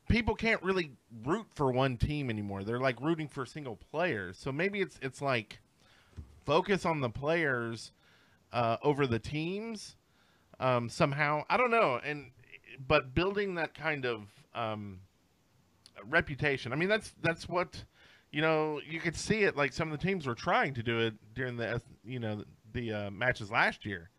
[0.09, 2.63] people can't really root for one team anymore.
[2.63, 4.37] They're like rooting for single players.
[4.37, 5.59] So maybe it's it's like
[6.45, 7.91] focus on the players
[8.53, 9.95] uh, over the teams
[10.59, 11.43] um, somehow.
[11.49, 12.31] I don't know, and
[12.87, 14.23] but building that kind of
[14.53, 14.99] um,
[16.07, 16.71] reputation.
[16.71, 17.83] I mean, that's that's what
[18.31, 18.79] you know.
[18.87, 21.57] You could see it like some of the teams were trying to do it during
[21.57, 24.09] the you know the uh, matches last year.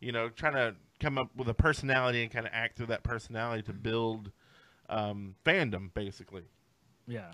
[0.00, 3.02] You know, trying to come up with a personality and kind of act through that
[3.02, 4.30] personality to build
[4.88, 6.42] um, fandom, basically.
[7.08, 7.32] Yeah,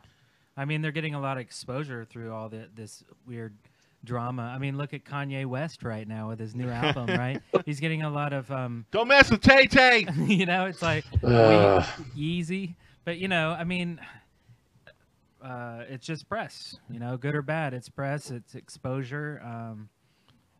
[0.57, 3.57] I mean they're getting a lot of exposure through all the, this weird
[4.05, 4.43] drama.
[4.43, 7.41] I mean, look at Kanye West right now with his new album, right?
[7.65, 10.07] He's getting a lot of, um, Don't mess with Tay Tay.
[10.17, 11.85] you know, it's like Ugh.
[12.17, 14.01] easy, but you know, I mean,
[15.43, 19.41] uh, it's just press, you know, good or bad, it's press, it's exposure.
[19.45, 19.89] Um,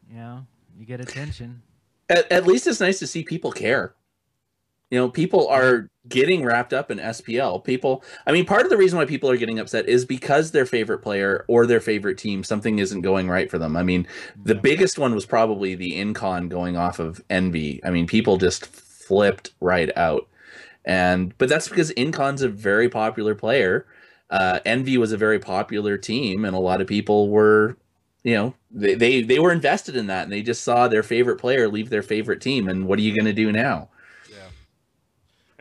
[0.09, 0.47] you know,
[0.79, 1.63] you get attention.
[2.09, 3.95] at, at least it's nice to see people care.
[4.93, 7.65] You know, people are getting wrapped up in SPL.
[7.65, 10.67] People, I mean, part of the reason why people are getting upset is because their
[10.67, 13.75] favorite player or their favorite team, something isn't going right for them.
[13.75, 14.07] I mean,
[14.45, 17.81] the biggest one was probably the Incon going off of Envy.
[17.83, 20.29] I mean, people just flipped right out.
[20.85, 23.87] And, but that's because Incon's a very popular player.
[24.29, 27.79] Uh, Envy was a very popular team, and a lot of people were
[28.25, 31.39] you know they, they they were invested in that and they just saw their favorite
[31.39, 33.89] player leave their favorite team and what are you going to do now.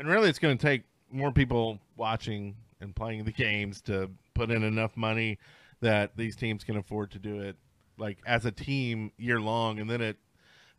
[0.02, 4.50] And really, it's going to take more people watching and playing the games to put
[4.50, 5.38] in enough money
[5.80, 7.56] that these teams can afford to do it
[8.00, 10.18] like as a team year long, and then it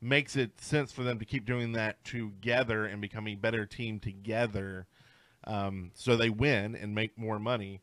[0.00, 4.00] makes it sense for them to keep doing that together and become a better team
[4.00, 4.88] together,
[5.44, 7.80] um, so they win and make more money.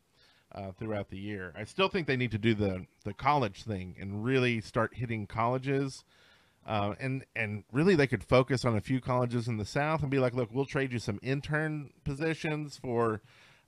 [0.52, 3.94] Uh, throughout the year, I still think they need to do the the college thing
[3.98, 6.04] and really start hitting colleges
[6.70, 10.10] uh, and and really they could focus on a few colleges in the south and
[10.10, 13.20] be like look we'll trade you some intern positions for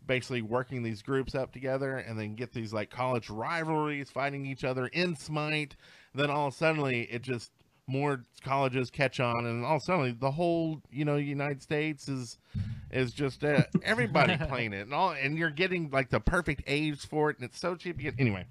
[0.06, 4.64] basically working these groups up together and then get these like college rivalries fighting each
[4.64, 5.76] other in smite.
[6.14, 7.50] Then all of a suddenly it just
[7.88, 12.08] more colleges catch on and all of a sudden the whole you know united states
[12.08, 12.38] is
[12.92, 17.00] is just uh, everybody playing it and all and you're getting like the perfect age
[17.04, 18.46] for it and it's so cheap anyway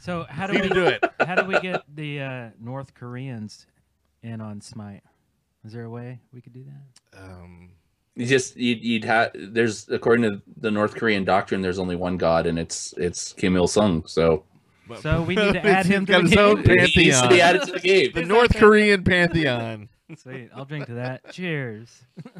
[0.00, 3.66] So how do we we do it how do we get the uh, North Koreans
[4.22, 5.02] in on Smite?
[5.64, 7.20] Is there a way we could do that?
[7.22, 7.70] um
[8.16, 12.16] you just you'd, you'd have there's according to the north korean doctrine there's only one
[12.16, 14.44] god and it's it's kim il-sung so
[15.00, 16.78] So we need to add him to the his own game?
[16.86, 19.88] he needs to be added to the game the North Korean pantheon.
[20.16, 21.30] Sweet, I'll drink to that.
[21.32, 21.88] Cheers.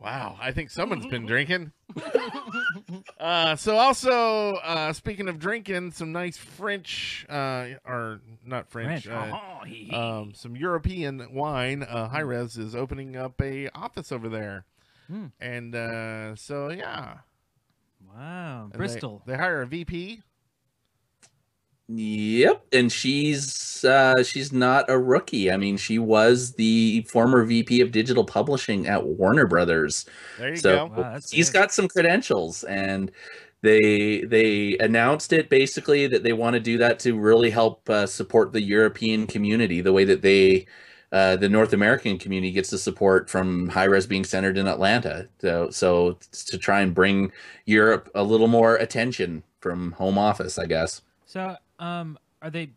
[0.00, 1.72] Wow, I think someone's been drinking.
[3.18, 9.32] uh, so also, uh, speaking of drinking, some nice French, uh, or not French, French.
[9.34, 9.90] uh, hee.
[9.90, 11.82] um, some European wine.
[11.82, 14.64] Uh, Hi-Rez is opening up a office over there,
[15.08, 15.26] Hmm.
[15.38, 17.18] and uh, so yeah,
[18.08, 19.22] wow, And they- Bristol.
[19.26, 20.22] They, hire a VP.
[21.92, 25.50] Yep, and she's uh, she's not a rookie.
[25.50, 30.04] I mean, she was the former VP of digital publishing at Warner Brothers.
[30.38, 30.94] There you So- go.
[31.02, 31.54] Wow, that's He's sick.
[31.54, 33.10] got some credentials, and
[33.62, 38.06] they they announced it basically that they want to do that to really help uh,
[38.06, 40.66] support the European community the way that they.
[41.12, 45.68] Uh, the North American community gets the support from Hi-Rez being centered in Atlanta, so
[45.70, 47.32] so to try and bring
[47.66, 51.02] Europe a little more attention from home office, I guess.
[51.26, 52.70] So, um, are they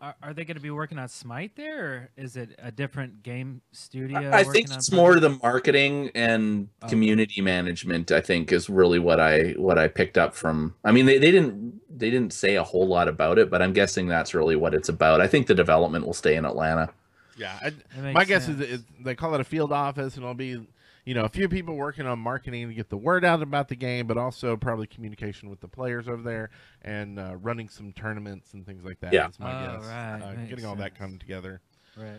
[0.00, 3.22] are, are they going to be working on Smite there, or is it a different
[3.24, 4.38] game studio?
[4.38, 5.20] I I working think on it's more projects?
[5.20, 6.90] the marketing and Okay.
[6.90, 8.12] community management.
[8.12, 10.74] I think is really what I what I picked up from.
[10.84, 13.72] I mean, they, they didn't they didn't say a whole lot about it, but I'm
[13.72, 15.20] guessing that's really what it's about.
[15.20, 16.90] I think the development will stay in Atlanta.
[17.36, 20.24] Yeah, I, That makes my guess is, is they call it a field office, and
[20.24, 20.66] it'll be,
[21.06, 23.76] you know, a few people working on marketing to get the word out about the
[23.76, 26.50] game, but also probably communication with the players over there
[26.82, 29.12] and uh, running some tournaments and things like that.
[29.12, 29.28] Yeah.
[29.28, 29.86] is my Oh, guess.
[29.86, 30.20] right.
[30.20, 30.98] Uh, Makes getting all that sense.
[30.98, 31.60] coming together.
[31.96, 32.10] right,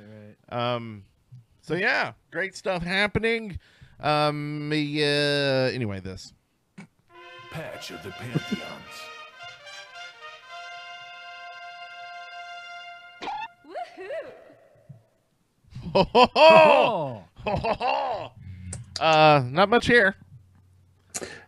[0.49, 0.75] right.
[0.75, 1.03] Um,
[1.61, 3.59] so yeah, great stuff happening.
[3.99, 5.69] Um, yeah.
[5.73, 6.33] Anyway, this.
[7.51, 8.63] Patch of the Pantheons.
[15.93, 16.35] Ho, ho, ho!
[16.35, 18.31] Oh, Ho, ho, ho!
[18.99, 20.15] Uh, not much here.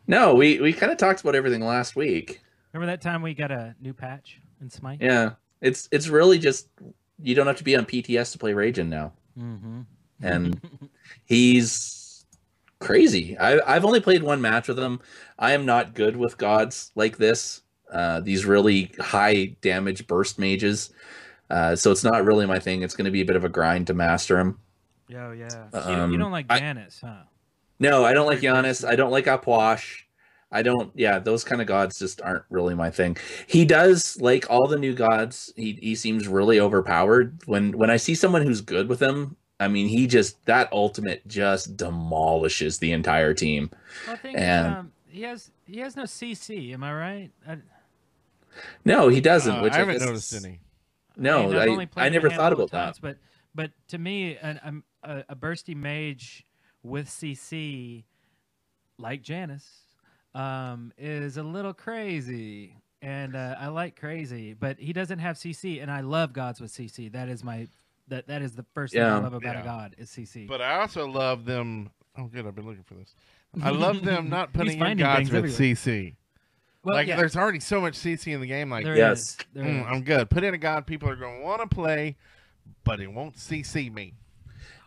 [0.08, 2.42] No, we we kind of talked about everything last week.
[2.74, 5.00] remember that time we got a new patch in Smite?
[5.02, 5.32] Yeah,
[5.62, 6.68] it's it's really just
[7.22, 9.82] you don't have to be on PTS to play Raijin now, Mm-hmm.
[10.24, 10.60] and
[11.26, 12.26] he's
[12.80, 13.38] crazy.
[13.38, 15.00] I, I've only played one match with him.
[15.38, 17.62] I am not good with gods like this.
[17.92, 20.92] Uh, these really high damage burst mages.
[21.50, 22.84] Uh, so it's not really my thing.
[22.84, 24.60] It's going to be a bit of a grind to master him.
[25.16, 25.48] Oh yeah.
[25.50, 25.58] So
[25.90, 26.60] you, don't- you Um, don't like I-
[27.02, 27.14] huh?
[27.80, 28.84] No, I don't like Very Janus.
[28.84, 30.04] I don't like Apwash.
[30.52, 30.92] I don't.
[30.96, 33.18] Yeah, those kind of gods just aren't really my thing.
[33.48, 35.54] He does like all the new gods.
[35.56, 37.39] He he seems really overpowered.
[37.46, 41.28] When when I see someone who's good with him, I mean, he just that ultimate
[41.28, 43.70] just demolishes the entire team.
[44.08, 46.74] Well, I think and- um, he has he has no CC.
[46.74, 47.32] Am I right?
[47.48, 47.58] I,
[48.86, 49.56] No, he doesn't.
[49.58, 50.60] Uh, which I haven't guess noticed any.
[51.15, 53.00] No, I've I, I never thought about of that.
[53.02, 53.18] But
[53.54, 56.46] but to me, and I'm a, a bursty mage
[56.84, 58.04] with CC,
[58.98, 59.68] like Janus,
[60.36, 62.76] um, is a little crazy.
[63.02, 66.72] And uh, I like crazy, but he doesn't have CC, and I love gods with
[66.72, 67.10] CC.
[67.12, 67.68] That is my
[68.10, 69.62] that that is the first thing I love about Yeah.
[69.62, 70.48] a god is CC.
[70.48, 71.92] But I also love them.
[72.18, 72.46] Oh, good.
[72.46, 73.15] I've been looking for this.
[73.63, 75.76] I love them not putting in finding gods things with everywhere.
[75.76, 76.15] CC.
[76.84, 78.70] well, like, yeah, there's already so much CC in the game.
[78.70, 79.20] Like, there Yes.
[79.20, 79.88] is, there mm, is.
[79.89, 80.30] I'm good.
[80.30, 82.18] Put in a god people are going to want to play,
[82.84, 84.13] but it won't CC me.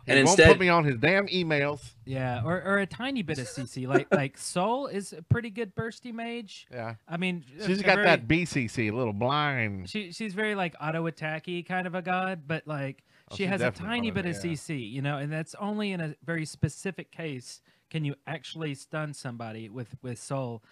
[0.07, 1.93] He And won't put me on his damn emails.
[2.05, 3.87] Yeah, or, or a tiny bit of CC.
[3.87, 6.67] Like like Sol is a pretty good bursty mage.
[6.73, 6.95] Yeah.
[7.09, 9.89] I mean, she's got very- that BCC, a little blind.
[9.89, 13.61] She she's very like auto attacky kind of a god, but like Oh, she has
[13.63, 14.51] a tiny bit of of yeah.
[14.53, 19.15] CC, you know, and that's only in a very specific case can you actually stun
[19.15, 20.63] somebody with with Sol.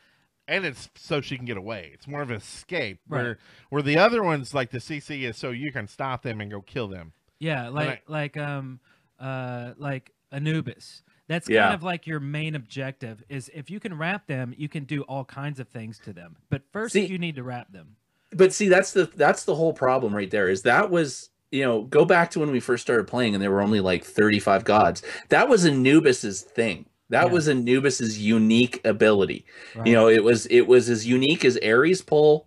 [0.49, 1.91] and it's so she can get away.
[1.95, 2.99] It's more of an escape.
[3.09, 3.23] Right.
[3.23, 3.39] Where
[3.69, 6.61] where the other ones like the CC is so you can stop them and go
[6.61, 7.13] kill them.
[7.39, 8.81] Yeah, like I- like um
[9.21, 11.03] uh like Anubis.
[11.29, 11.75] That's kind Yeah.
[11.75, 15.25] of like your main objective is if you can wrap them, you can do all
[15.25, 16.37] kinds of things to them.
[16.49, 17.97] But first See- you need to wrap them.
[18.33, 21.83] but see that's the that's the whole problem right there is that was you know
[21.83, 25.03] go back to when we first started playing and there were only like 35 gods
[25.31, 27.33] that was anubis's thing that Yeah.
[27.33, 29.89] was anubis's unique ability Right?
[29.89, 32.47] you know it was it was as unique as ares pull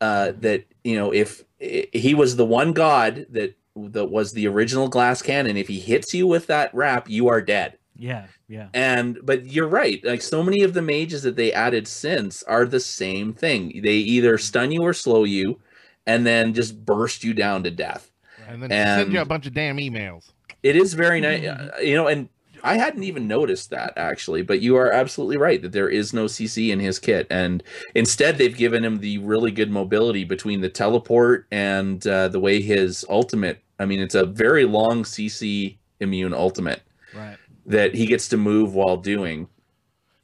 [0.00, 4.88] uh that you know if he was the one god that that was the original
[4.88, 5.56] glass cannon.
[5.56, 7.78] If he hits you with that wrap you are dead.
[7.94, 8.68] Yeah, yeah.
[8.72, 10.02] and but you're right.
[10.04, 13.80] Like so many of the mages that they added since are the same thing.
[13.82, 15.60] They either stun you or slow you
[16.06, 18.10] and then just burst you down to death.
[18.48, 20.32] And then send you a bunch of damn emails.
[20.62, 21.68] it is very nice mm-hmm.
[21.76, 22.28] uh, you know and
[22.62, 26.26] i hadn't even noticed that actually but you are absolutely right that there is no
[26.26, 27.62] cc in his kit and
[27.94, 32.60] instead they've given him the really good mobility between the teleport and uh, the way
[32.62, 36.82] his ultimate i mean it's a very long cc immune ultimate
[37.14, 37.36] Right.
[37.66, 39.48] that he gets to move while doing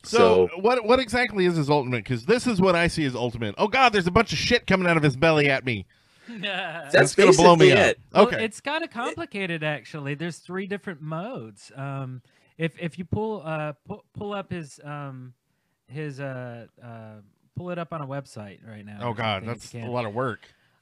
[0.05, 2.05] So, what what exactly is his ultimate?
[2.05, 3.55] Because this is what I see as ultimate.
[3.59, 5.85] Oh God, there's a bunch of shit coming out of his belly at me.
[6.41, 7.91] That's That's gonna blow me basically up.
[7.91, 8.01] it.
[8.13, 8.45] Well, Okay.
[8.45, 10.15] it's kind of complicated actually.
[10.15, 11.73] There's three different modes.
[11.75, 12.23] Um,
[12.57, 15.35] if if you pull uh pull, pull up his um
[15.87, 17.21] his uh uh
[17.57, 18.99] pull it up on a website right now.
[19.03, 20.41] oh God, that's a lot of work.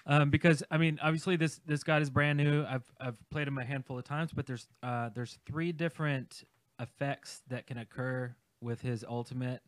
[0.09, 2.65] Um, because I mean, obviously this this god is brand new.
[2.65, 6.45] I've I've played him a handful of times, but there's uh there's three different
[6.81, 9.63] effects that can occur with his ultimate.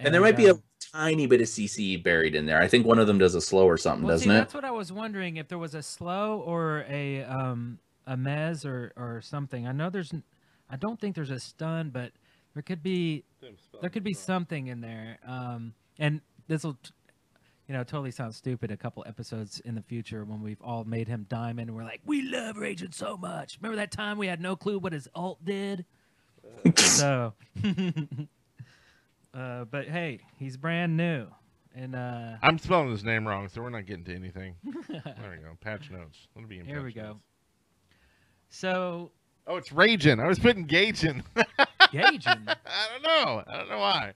[0.00, 2.60] And there might be a um, tiny bit of CC buried in there.
[2.60, 4.38] I think one of them does a slow or something, Well, doesn't see, it?
[4.38, 8.64] that's what I was wondering if there was a slow or a um a mez
[8.64, 9.66] or or something.
[9.66, 10.12] I know there's,
[10.68, 12.12] I don't think there's a stun, but
[12.54, 13.24] there could be
[13.80, 15.18] there could be something in there.
[15.26, 16.76] Um, and this will,
[17.68, 18.70] you know, totally sound stupid.
[18.70, 22.00] A couple episodes in the future when we've all made him diamond, and we're like,
[22.04, 23.58] we love Raijin so much.
[23.60, 25.84] Remember that time we had no clue what his alt did?
[26.76, 27.32] so,
[29.34, 31.26] uh, but hey, he's brand new,
[31.74, 34.54] and uh, I'm spelling his name wrong, so we're not getting to anything.
[34.88, 35.02] there
[35.36, 35.56] we go.
[35.60, 36.28] Patch notes.
[36.34, 37.08] Let me be in Here we patch go.
[37.08, 37.20] notes.
[38.48, 39.10] so
[39.46, 40.20] Oh, it's raging.
[40.20, 41.22] I was putting gauging.
[41.92, 42.48] gauging.
[42.48, 43.42] I don't know.
[43.46, 44.12] I don't know why.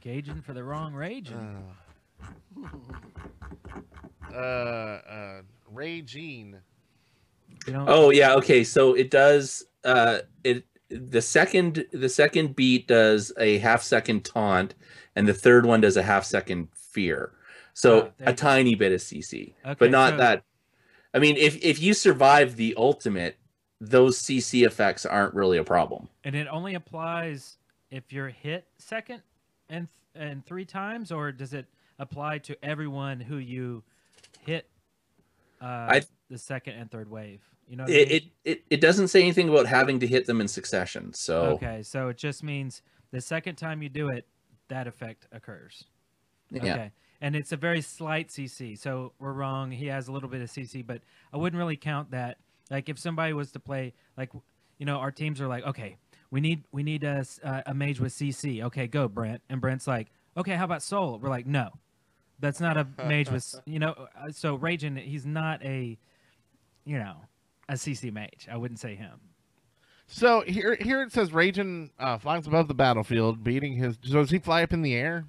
[0.00, 1.62] gauging for the wrong raging.
[4.32, 6.56] Uh, uh, raging.
[7.66, 8.64] You know, Oh yeah, okay.
[8.64, 14.74] So it does uh it the second the second beat does a half second taunt
[15.16, 17.32] and the third one does a half second fear.
[17.74, 19.54] So there a tiny bit of CC.
[19.64, 20.44] Okay, but not so- that
[21.14, 23.36] I mean if if you survive the ultimate,
[23.80, 26.08] those CC effects aren't really a problem.
[26.24, 27.58] and it only applies
[27.90, 29.22] if you're hit second
[29.68, 31.66] and and three times, or does it
[31.98, 33.82] apply to everyone who you
[34.40, 34.68] hit
[35.60, 37.40] uh, I- the second and third wave?
[37.72, 38.16] You know, what I It, mean?
[38.44, 41.14] it it it doesn't say anything about having to hit them in succession.
[41.14, 42.82] So okay, so it just means
[43.12, 44.26] the second time you do it,
[44.68, 45.84] that effect occurs.
[46.50, 46.60] yeah.
[46.60, 46.90] Okay.
[47.22, 48.76] And it's a very slight CC.
[48.78, 49.70] So we're wrong.
[49.70, 51.00] He has a little bit of CC, but
[51.32, 52.36] I wouldn't really count that.
[52.70, 54.30] Like if somebody was to play, like,
[54.78, 55.96] you know, our teams are like, okay,
[56.30, 57.24] we need we need a,
[57.64, 58.62] a mage with CC.
[58.64, 59.40] Okay, go Brent.
[59.48, 61.18] And Brent's like, okay, how about Sol?
[61.18, 61.70] We're like, no,
[62.38, 63.94] that's not a mage with, you know.
[64.20, 65.96] uh, So Raijin, he's not a,
[66.84, 67.16] you know,
[67.72, 68.48] a CC mage.
[68.50, 69.20] I wouldn't say him.
[70.06, 73.96] So here, here it says Raijin uh, flies above the battlefield, beating his.
[74.04, 75.24] So does he fly up in the air?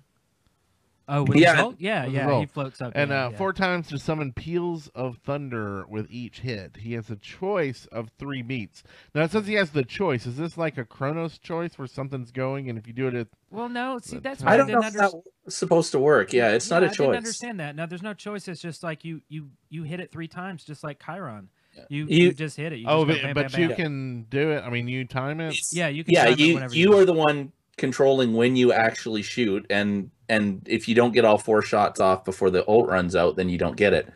[1.08, 1.68] Oh, with Yeah.
[1.70, 2.94] his yeah, With his yeah, he floats up.
[2.96, 3.38] And uh, yeah.
[3.38, 6.78] four times to summon peals of thunder with each hit.
[6.78, 8.84] He has a choice of three beats.
[9.14, 10.26] Now it says he has the choice.
[10.26, 13.28] Is this like a Chronos choice where something's going, and if you do it at
[13.52, 15.24] Well, no, see, that's I don't know didn't if understand.
[15.46, 16.32] that's supposed to work.
[16.32, 17.18] Yeah, it's not Yeah, a I didn't choice.
[17.18, 17.76] understand that.
[17.76, 18.48] Now, there's no choice.
[18.48, 21.50] It's just like you you you hit it three times, just like Chiron.
[21.90, 22.80] You, You- you just hit it.
[22.80, 23.78] You Oh, just but, bam, but bam, you bam.
[23.78, 24.62] can do it.
[24.64, 25.56] I mean, you time it.
[25.72, 26.14] Yeah, you can.
[26.14, 27.02] yeah time it you whenever you want.
[27.02, 31.40] are the one controlling when you actually shoot and and if you don't get all
[31.40, 34.08] four shots off before the ult runs out then you don't get it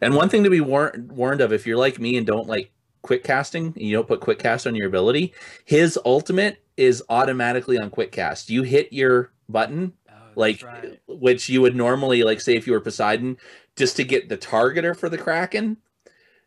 [0.00, 2.72] and one thing to be war- warned of if you're like me and don't like
[3.02, 5.32] quick casting you don't put quick cast on your ability
[5.64, 10.98] his ultimate is automatically on quick cast you hit your button Oh, like right.
[11.06, 13.36] which you would normally like say if you were Poseidon
[13.76, 15.76] just to get the targeter for the Kraken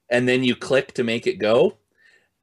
[0.10, 1.78] and then you click to make it go.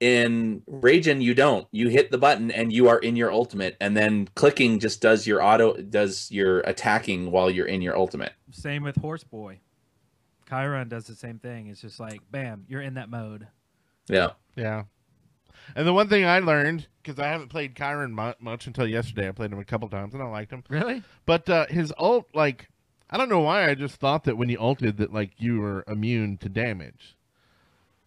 [0.00, 1.68] In Raijin you don't.
[1.72, 5.26] You hit the button and you are in your ultimate and then clicking just does
[5.26, 8.32] your auto does your attacking while you're in your ultimate.
[8.50, 9.60] Same with Horse Boy.
[10.48, 11.66] Chiron does the same thing.
[11.66, 13.46] It's just like, bam, you're in that mode.
[14.08, 14.30] Yeah.
[14.56, 14.84] Yeah.
[15.76, 19.28] And the one thing I learned because I haven't played Chiron mu- much until yesterday,
[19.28, 20.64] I played him a couple times and I liked him.
[20.68, 21.02] Really?
[21.26, 22.68] But uh, his ult, like,
[23.08, 23.68] I don't know why.
[23.68, 27.16] I just thought that when you ulted, that like you were immune to damage.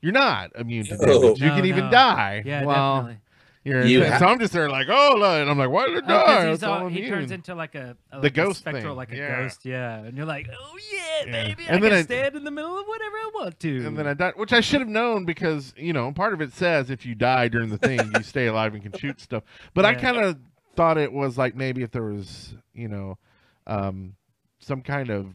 [0.04, 1.34] You're not immune to Oh.
[1.36, 1.92] You No, can even no.
[1.92, 2.44] die.
[2.46, 3.20] Yeah, while definitely.
[3.66, 6.00] You're You so ha- I'm just there like, oh, look," and I'm like, why did
[6.00, 6.50] it Oh, 'cause die?
[6.50, 8.98] he's all all- he turns into like a, a The like a ghost spectral, thing,
[8.98, 9.42] like a yeah.
[9.42, 10.00] ghost, yeah.
[10.00, 11.32] And you're like, oh yeah, Yeah.
[11.48, 13.86] baby, And I then can I- stand in the middle of whatever I want to.
[13.88, 16.52] And then I died, which I should have known because you know part of it
[16.52, 19.44] says if you die during the thing, you stay alive and can shoot stuff.
[19.74, 20.38] But I kind of
[20.76, 23.18] thought it was like maybe if there was you know
[23.66, 24.16] um,
[24.60, 25.28] some kind of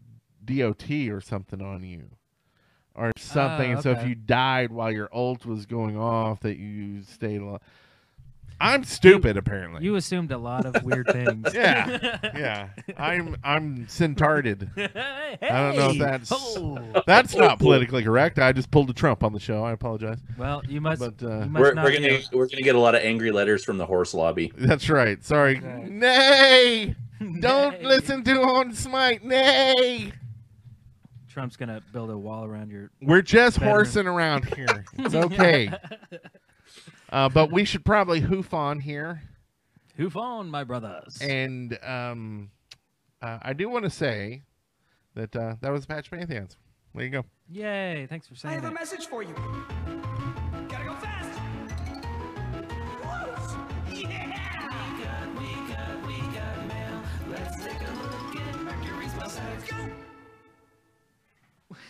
[0.45, 2.11] DOT or something on you
[2.99, 3.71] or something.
[3.71, 7.41] Ah, and so if you died while your ult was going off, that you stayed
[7.41, 7.61] alive.
[8.61, 9.85] I'm stupid, apparently.
[9.85, 11.47] you assumed a lot of weird things.
[11.55, 12.19] Yeah.
[12.37, 14.69] yeah, I'm I'm centarded.
[14.77, 16.59] I don't know if that's-
[17.07, 18.41] That's not politically correct.
[18.41, 19.63] I just pulled a Trump on the show.
[19.63, 20.19] I apologize.
[20.37, 20.99] Well, you must.
[21.01, 23.03] But uh, you must We're, not we're gonna a- we're gonna get a lot of
[23.03, 24.53] angry letters from the horse lobby.
[24.57, 25.23] That's right.
[25.25, 25.59] Sorry.
[25.59, 25.87] Okay.
[25.89, 26.97] Nay.
[27.41, 27.87] Don't Nay.
[27.87, 29.23] listen to on Smite.
[29.25, 30.13] Nay.
[31.29, 32.91] Trump's gonna build a wall around your.
[33.01, 33.71] We're just Better.
[33.71, 34.85] horsing around here.
[34.95, 35.71] It's okay.
[37.11, 39.23] uh, but we should probably hoof on here.
[39.97, 41.19] Hoof on, my brothers.
[41.21, 42.51] And um,
[43.21, 44.43] uh, I do want to say
[45.15, 46.57] that uh, that was Patch Pantheons.
[46.95, 47.25] There you go.
[47.51, 48.07] Yay!
[48.09, 48.57] Thanks for saying.
[48.57, 49.35] I saying have a message for you.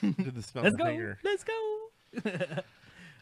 [0.16, 0.84] Did the smell Let's go.
[0.86, 1.18] finger.
[1.24, 1.52] Let's go.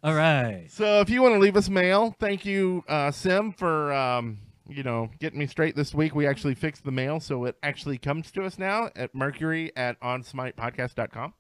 [0.05, 0.67] All right.
[0.71, 4.83] So if you want to leave us mail, thank you, uh, Sim, for um, you
[4.83, 6.15] know getting me straight this week.
[6.15, 9.99] We actually fixed the mail, so it actually comes to us now at Mercury at
[10.01, 11.35] onsmitepodcast.com.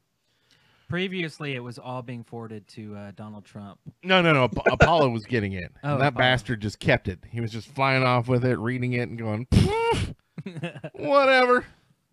[0.89, 3.79] Previously, it was all being forwarded to uh, Donald Trump.
[4.05, 4.45] No, no, no.
[4.45, 5.73] Ap- Apollo was getting it.
[5.83, 6.19] Oh, that Apollo.
[6.19, 7.19] bastard just kept it.
[7.31, 9.49] He was just flying off with it, reading it, and going,
[10.93, 11.65] whatever.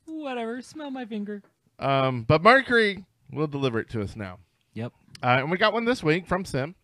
[0.06, 0.62] Whatever.
[0.62, 1.42] Smell my finger.
[1.80, 3.06] Um, but Mercury
[3.36, 4.40] will deliver it to us now.
[4.74, 4.94] Yep.
[5.22, 6.76] Uh, and we got one this week from Sim.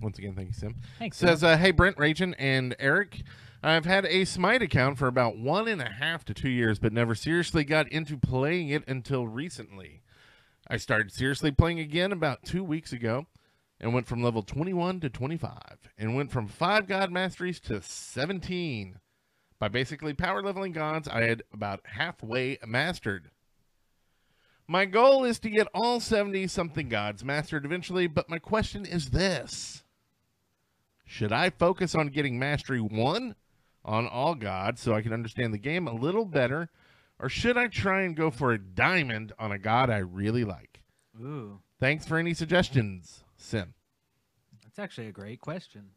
[0.00, 0.76] Once again, thank you, Sim.
[0.98, 1.16] Thanks.
[1.16, 3.22] Says, uh, hey, Brent, Ragin, and Eric.
[3.62, 6.92] I've had a Smite account for about one and a half to two years, but
[6.92, 10.02] never seriously got into playing it until recently.
[10.68, 13.26] I started seriously playing again about two weeks ago
[13.80, 18.98] and went from level 21 to 25 and went from 5 god masteries to 17.
[19.58, 23.30] By basically power leveling gods, I had about halfway mastered.
[24.68, 29.10] My goal is to get all 70 something gods mastered eventually, but my question is
[29.10, 29.84] this
[31.04, 33.34] Should I focus on getting mastery 1
[33.84, 36.68] on all gods so I can understand the game a little better,
[37.20, 40.82] or should I try and go for a diamond on a god I really like?
[41.20, 43.74] Ooh, Thanks for any suggestions, Sim.
[44.64, 45.90] that's actually a great question.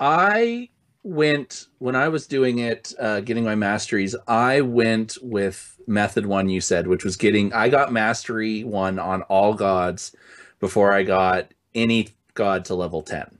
[0.00, 0.70] I
[1.06, 4.16] went when I was doing it, uh, getting my masteries.
[4.26, 7.52] I went with method one you said, which was getting.
[7.52, 10.14] I got mastery one on all gods
[10.58, 13.38] before I got any god to level ten.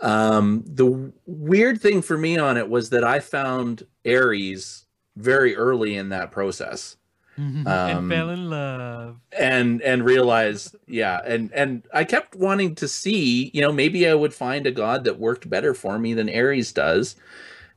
[0.00, 4.86] Um, the weird thing for me on it was that I found Ares
[5.16, 6.96] very early in that process
[7.36, 9.16] and Um, fell in love.
[9.38, 14.14] and and realized yeah and and i kept wanting to see you know maybe i
[14.14, 17.16] would find a god that worked better for me than ares does.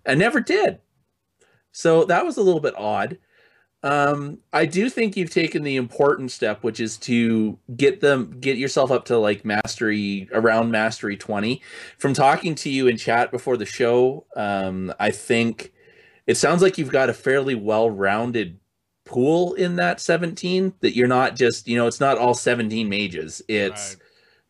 [0.06, 0.80] I never did.
[1.72, 3.18] So that was a little bit odd.
[3.84, 8.58] Um i do think you've taken the important step which is to get them get
[8.58, 11.62] yourself up to like mastery around mastery 20
[12.00, 15.74] from talking to you in chat before the show um i think
[16.26, 18.60] it sounds like you've got a fairly well-rounded
[19.08, 23.42] pool in that 17 that you're not just you know it's not all 17 mages
[23.48, 23.98] it's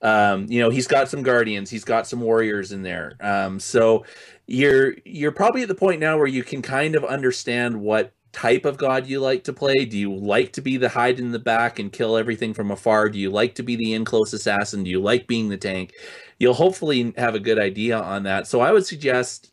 [0.02, 4.06] um you know he's got some guardians he's got some warriors in there um so
[4.48, 8.66] you're you're probably at the point now where you can kind of understand what type
[8.66, 9.86] of god you like to play.
[9.86, 13.10] Do you like to be the hide in the back and kill everything from afar?
[13.10, 14.84] Do you like to be the in close assassin?
[14.84, 15.94] Do you like being the tank?
[16.40, 18.46] You'll hopefully have a good idea on that.
[18.46, 19.52] So I would suggest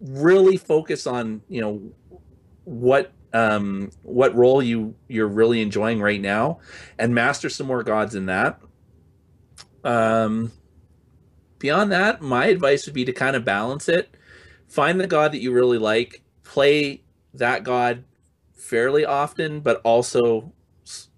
[0.00, 1.80] really focus on you know
[2.64, 6.58] what um what role you you're really enjoying right now
[6.98, 8.58] and master some more gods in that.
[9.84, 10.52] Um
[11.58, 14.16] beyond that my advice would be to kind of balance it.
[14.68, 17.02] Find the god that you really like play
[17.34, 18.04] that god
[18.54, 20.52] fairly often but also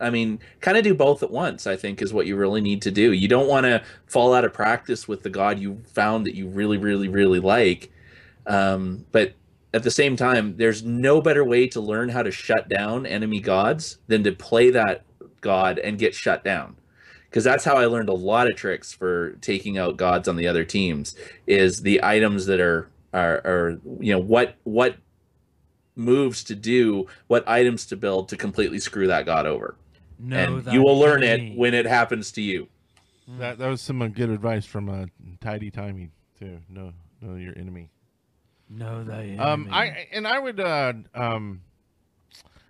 [0.00, 2.82] i mean kind of do both at once i think is what you really need
[2.82, 3.12] to do.
[3.12, 6.48] You don't want to fall out of practice with the god you found that you
[6.48, 7.92] really really really like
[8.46, 9.34] um, but
[9.72, 13.40] at the same time, there's no better way to learn how to shut down enemy
[13.40, 15.04] gods than to play that
[15.40, 16.76] god and get shut down.
[17.28, 20.46] Because that's how I learned a lot of tricks for taking out gods on the
[20.46, 21.14] other teams.
[21.46, 24.96] Is the items that are are, are you know what what
[25.94, 29.74] moves to do, what items to build to completely screw that god over,
[30.18, 31.52] No, and you will learn enemy.
[31.52, 32.68] it when it happens to you.
[33.26, 35.06] That that was some uh, good advice from uh,
[35.42, 36.60] Tidy Timey too.
[36.70, 37.90] No, know your enemy.
[38.70, 39.36] Know they.
[39.38, 41.62] Um, I and I would uh, um,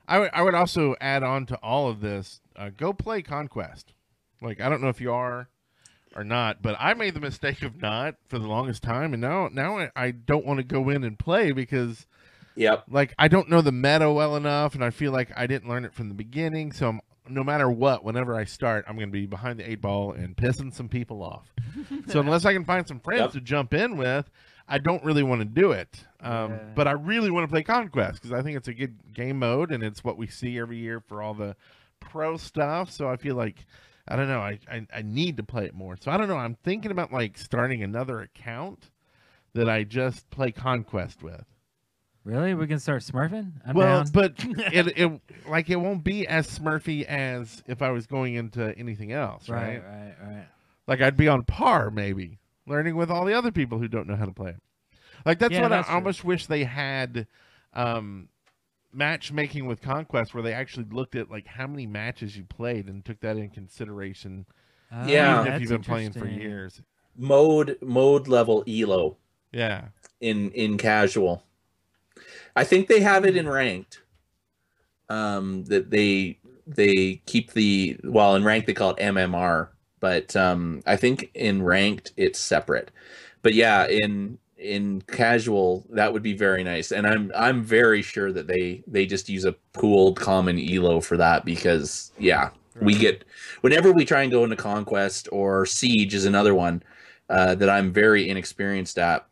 [0.06, 2.40] I would I would also add on to all of this.
[2.56, 3.92] Uh, go play Conquest.
[4.40, 5.48] Like I don't know if you are
[6.16, 9.48] or not, but I made the mistake of not for the longest time, and now
[9.52, 12.06] now I, I don't want to go in and play because
[12.54, 12.84] Yep.
[12.90, 15.84] like I don't know the meta well enough, and I feel like I didn't learn
[15.84, 16.72] it from the beginning.
[16.72, 19.80] So I'm, no matter what, whenever I start, I'm going to be behind the eight
[19.80, 21.52] ball and pissing some people off.
[22.08, 23.32] so unless I can find some friends Yep.
[23.32, 24.28] to jump in with,
[24.68, 26.04] I don't really want to do it.
[26.20, 26.58] Um, Yeah.
[26.74, 29.72] But I really want to play Conquest because I think it's a good game mode,
[29.72, 31.56] and it's what we see every year for all the
[32.00, 32.90] pro stuff.
[32.90, 33.66] So I feel like.
[34.10, 34.40] I don't know.
[34.40, 35.98] I, I I need to play it more.
[36.00, 36.38] So I don't know.
[36.38, 38.90] I'm thinking about like starting another account
[39.52, 41.44] that I just play Conquest with.
[42.24, 43.52] really, we can start smurfing.
[43.66, 44.12] I'm well, down.
[44.12, 44.32] but
[44.72, 49.12] it, it like it won't be as Smurfy as if I was going into anything
[49.12, 49.82] else, right?
[49.82, 50.46] right, right, right.
[50.86, 52.38] Like I'd be on par, maybe
[52.68, 54.62] learning with all the other people who don't know how to play it.
[55.26, 55.94] Like that's Yeah, what that's I true.
[55.96, 57.26] almost wish they had
[57.74, 58.28] um,
[58.92, 63.04] matchmaking with Conquest, where they actually looked at like how many matches you played and
[63.04, 64.46] took that in consideration.
[64.92, 65.40] Ah, Yeah.
[65.42, 66.80] even if you've been playing for years.
[67.16, 69.16] Mode mode level elo.
[69.52, 69.88] Yeah,
[70.20, 71.42] in in casual.
[72.54, 74.02] I think they have it in ranked.
[75.08, 79.68] Um, that they they keep the well in ranked they call it MMR,
[80.00, 82.90] but um, I think in ranked it's separate.
[83.42, 88.32] But yeah, in in casual that would be very nice, and I'm I'm very sure
[88.32, 93.24] that they they just use a pooled common elo for that because yeah we get
[93.60, 96.82] whenever we try and go into conquest or siege is another one
[97.28, 99.26] uh, that I'm very inexperienced at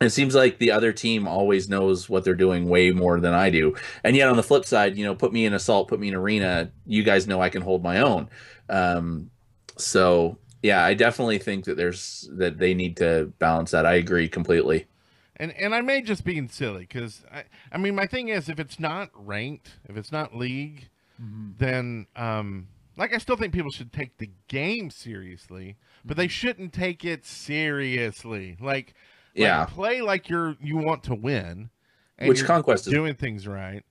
[0.00, 3.50] it seems like the other team always knows what they're doing way more than I
[3.50, 3.74] do.
[4.02, 6.14] And yet on the flip side, you know, put me in assault, put me in
[6.14, 8.28] arena, you guys know I can hold my own.
[8.68, 9.30] Um,
[9.76, 13.84] so yeah, I definitely think that there's that they need to balance that.
[13.86, 14.86] I agree completely.
[15.36, 18.48] and and I may just be being silly because I I mean my thing is
[18.48, 20.88] if it's not ranked, if it's not league,
[21.22, 21.50] Mm-hmm.
[21.58, 22.66] then um
[22.96, 26.20] like I still think people should take the game seriously, but Mm-hmm.
[26.22, 28.56] they shouldn't take it seriously.
[28.60, 28.94] Like, like,
[29.34, 29.64] Yeah.
[29.66, 31.70] play like you're you want to win,
[32.18, 33.84] and Which you're conquest is doing things right.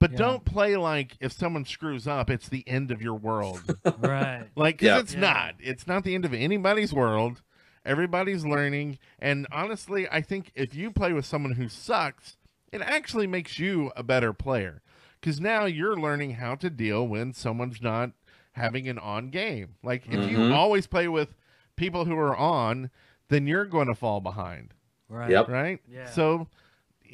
[0.00, 0.18] But Yeah.
[0.18, 3.62] don't play like if someone screws up, it's the end of your world.
[3.98, 4.46] right.
[4.56, 4.98] Like, 'cause Yeah.
[5.00, 5.20] it's Yeah.
[5.20, 5.54] not.
[5.58, 7.42] It's not the end of anybody's world.
[7.84, 8.98] Everybody's learning.
[9.18, 12.36] And honestly, I think if you play with someone who sucks,
[12.72, 14.82] it actually makes you a better player.
[15.20, 18.10] Because now you're learning how to deal when someone's not
[18.52, 19.74] having an on game.
[19.82, 20.52] Like, if you Mhm.
[20.54, 21.34] always play with
[21.76, 22.90] people who are on,
[23.28, 24.74] then you're going to fall behind
[25.08, 25.30] Right.
[25.30, 25.48] Yep.
[25.48, 25.80] right?
[25.88, 26.06] Yeah.
[26.06, 26.48] So,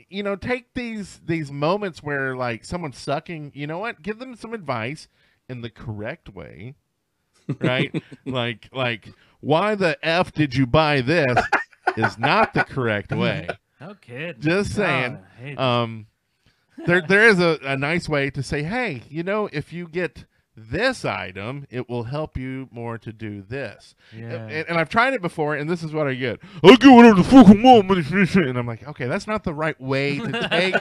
[0.09, 3.53] you know, take these these moments where like someone's sucking.
[3.55, 4.03] You know what?
[4.03, 5.09] Give them some advice
[5.49, 6.75] in the correct way,
[7.61, 8.03] right?
[8.27, 11.37] like like why the f did you buy this
[11.97, 13.49] is not the correct way.
[13.81, 13.91] No.
[14.41, 15.19] Just saying.
[15.59, 16.07] Oh, Um,
[16.87, 20.25] there there is a, a nice way to say, hey, you know, if you get
[20.57, 23.95] this item, it will help you more to do this.
[24.17, 24.35] Yeah.
[24.35, 26.41] And, and I've tried it before, and this is what I get.
[26.63, 29.79] I'll get whatever the fuck I want, and I'm like, okay, that's not the right
[29.81, 30.77] way to take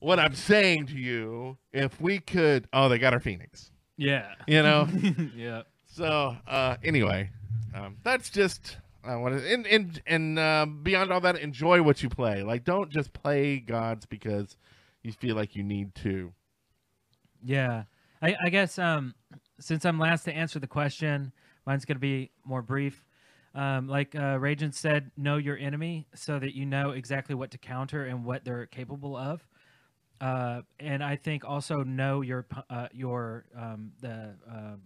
[0.00, 1.56] what I'm saying to you.
[1.72, 4.34] If we could, oh, they got our Phoenix, yeah.
[4.46, 4.88] you know.
[5.36, 5.62] yeah.
[5.86, 7.30] so uh, anyway,
[7.74, 8.76] um, that's just.
[9.04, 12.44] I want to, and and and uh, beyond all that, enjoy what you play.
[12.44, 14.56] Like, don't just play gods because
[15.02, 16.32] you feel like you need to.
[17.42, 17.84] Yeah.
[18.22, 19.14] I, I guess um,
[19.60, 21.32] since I'm last to answer the question,
[21.66, 23.04] mine's going to be more brief.
[23.54, 27.58] Um, like uh, Rajan said, know your enemy so that you know exactly what to
[27.58, 29.46] counter and what they're capable of.
[30.20, 34.76] uh, and I think also know your uh, your um, the uh,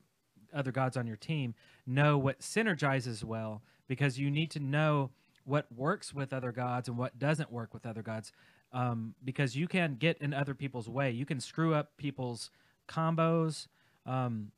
[0.54, 1.54] other gods on your team
[1.86, 5.10] know what synergizes well because you need to know
[5.44, 8.32] what works with other gods and what doesn't work with other gods
[8.72, 12.50] um, because you can get in other people's way you can screw up people's
[12.86, 13.66] combos.
[14.04, 14.52] Um,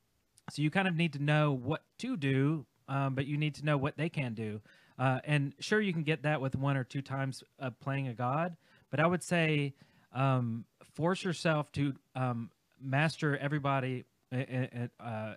[0.51, 3.63] so you kind of need to know what to do um, but you need to
[3.63, 4.59] know what they can do.
[4.97, 8.13] Uh, and sure you can get that with one or two times of playing a
[8.13, 8.57] god
[8.91, 9.73] but i would say
[10.13, 10.65] um,
[10.95, 12.49] force yourself to um,
[12.81, 14.03] master everybody
[14.35, 15.35] uh, uh,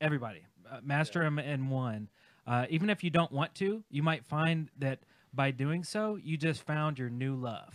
[0.00, 2.08] everybody uh, master them in one.
[2.46, 4.98] Uh, even if you don't want to you might find that
[5.32, 7.74] by doing so you just found your new love.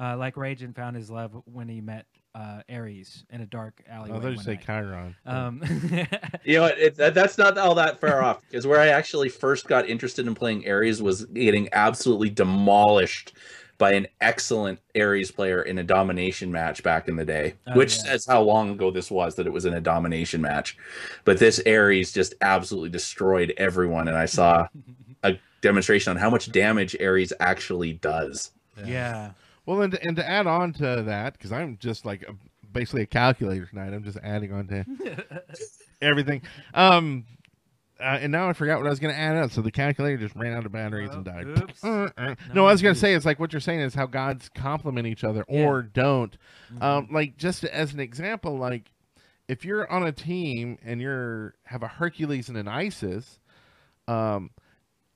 [0.00, 2.06] Uh, like Rajan found his love when he met
[2.38, 4.12] uh, Ares in a dark alley.
[4.12, 4.64] I thought you say night.
[4.64, 5.16] Chiron.
[5.26, 5.62] Um,
[6.44, 6.66] You know?
[6.66, 8.42] It, that, that's not all that far off.
[8.42, 13.32] Because where I actually first got interested in playing Ares was getting absolutely demolished
[13.76, 17.54] by an excellent Ares player in a domination match back in the day.
[17.66, 18.04] Oh, which yeah.
[18.04, 20.76] says how long ago this was that it was in a domination match.
[21.24, 24.68] But this Ares just absolutely destroyed everyone, and I saw
[25.24, 28.52] a demonstration on how much damage Ares actually does.
[28.84, 29.32] yeah.
[29.68, 32.34] Well, and, and to add on to that, because I'm just like a,
[32.72, 33.92] basically a calculator tonight.
[33.92, 34.86] I'm just adding on to
[36.00, 36.40] everything.
[36.72, 37.26] Um,
[38.00, 39.50] uh, and now I forgot what I was going to add up.
[39.50, 41.48] So the calculator just ran out of batteries and died.
[41.48, 41.84] oops.
[41.84, 42.34] Uh, uh.
[42.48, 44.48] No No, I was going to say it's like what you're saying is how gods
[44.54, 45.66] complement each other Yeah.
[45.66, 46.34] or don't.
[46.72, 46.82] Mm-hmm.
[46.82, 48.90] Um, like just as an example, like
[49.48, 53.38] if you're on a team and you're have a Hercules and an Isis,
[54.06, 54.48] um,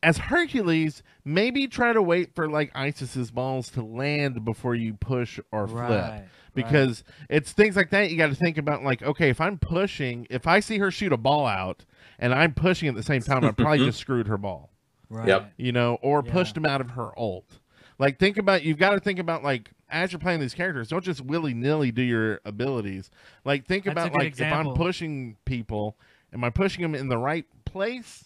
[0.02, 5.38] as Hercules, maybe try to wait for like Isis's balls to land before you push
[5.52, 6.24] or flip Right.
[6.54, 10.26] because it's things like that you got to think about like okay if i'm pushing
[10.28, 11.84] if i see her shoot a ball out
[12.18, 14.68] and i'm pushing at the same time i probably just screwed her ball
[15.08, 15.28] Right.
[15.28, 15.52] Yep.
[15.56, 16.32] you know or Yeah.
[16.32, 17.58] pushed him out of her ult
[17.98, 21.04] like think about you've got to think about like as you're playing these characters don't
[21.04, 23.10] just willy-nilly do your abilities
[23.46, 24.72] like think That's about like example.
[24.72, 25.96] if i'm pushing people
[26.34, 28.24] am i pushing them in the right place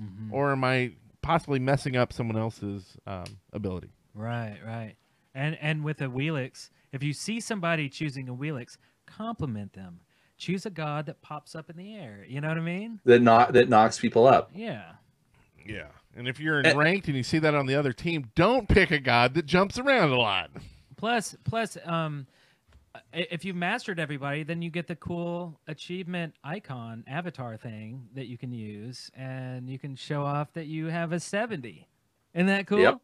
[0.00, 0.32] Mhm.
[0.32, 0.92] or am i
[1.24, 4.94] possibly messing up someone else's um, ability Right, right.
[5.34, 10.00] And and with a Awilix, if you see somebody choosing a Awilix, compliment them.
[10.38, 12.24] Choose a god that pops up in the air.
[12.28, 13.00] You know what I mean?
[13.04, 14.50] That not that knocks people up.
[14.54, 14.92] Yeah.
[15.66, 16.74] yeah and if you're in Eh.
[16.74, 19.78] ranked and you see that on the other team don't pick a god that jumps
[19.78, 20.50] around a lot
[20.96, 22.43] Plus, plus, um, i-
[23.12, 28.38] if you've mastered everybody, then you get the cool achievement icon avatar thing that you
[28.38, 31.88] can use, and you can show off that you have a seventy.
[32.34, 32.80] Isn't that cool?
[32.80, 32.98] Yep.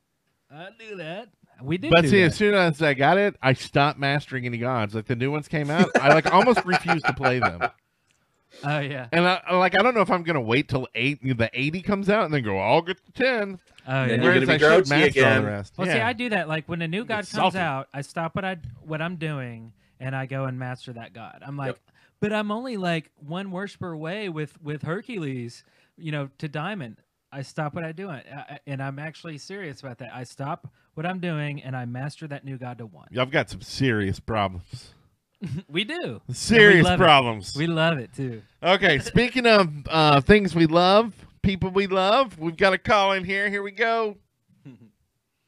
[0.53, 1.28] I do that.
[1.62, 1.91] We did.
[1.91, 2.26] But do see, that.
[2.26, 4.95] as soon as I got it, I stopped mastering any gods.
[4.95, 7.61] Like the new ones came out, I like almost refused to play them.
[8.64, 9.07] oh yeah.
[9.12, 11.82] And I I- like I don't know if I'm gonna wait till eight the eighty
[11.82, 13.61] comes out and then go, I'll get to ten.
[13.86, 14.22] Oh And yeah.
[14.22, 15.43] you're gonna be I should grouchy master all again.
[15.43, 15.74] the rest.
[15.76, 15.95] Well, yeah.
[15.95, 16.49] see, I do that.
[16.49, 17.59] Like when a new god It's comes salty.
[17.59, 21.42] out, I stop what I what I'm doing and I go and master that god.
[21.46, 21.78] I'm like, Yep.
[22.20, 25.62] but I'm only like one worshiper away with with Hercules,
[25.96, 26.96] you know, to diamond.
[27.32, 30.11] I stop what I do, I- I- and I'm actually serious about that.
[30.12, 33.07] I stop what I'm doing and I master that new god to one.
[33.14, 34.94] Have got some serious problems.
[35.70, 36.20] We do.
[36.32, 36.98] Serious it.
[36.98, 37.55] problems.
[37.57, 38.42] We love it too.
[38.62, 43.24] Okay, speaking of uh, things we love, people we love, we've got a call in
[43.24, 43.48] here.
[43.48, 44.18] Here we go.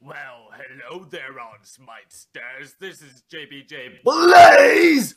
[0.04, 2.74] Well, hello there on Smite Stairs.
[2.80, 4.02] This is JBJ.
[4.02, 5.14] Blaze!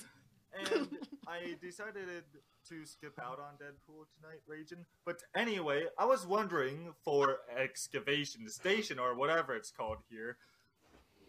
[0.53, 0.87] And
[1.27, 2.23] I decided
[2.69, 4.85] to skip out on Deadpool tonight, Raging.
[5.03, 10.37] But anyway, I was wondering for Excavation Station or whatever it's called here,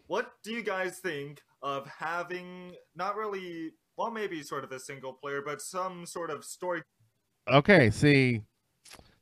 [0.05, 5.13] what do you guys think of having not really, well, maybe sort of a single
[5.13, 6.83] player, but some sort of story
[7.49, 8.41] Okay, see,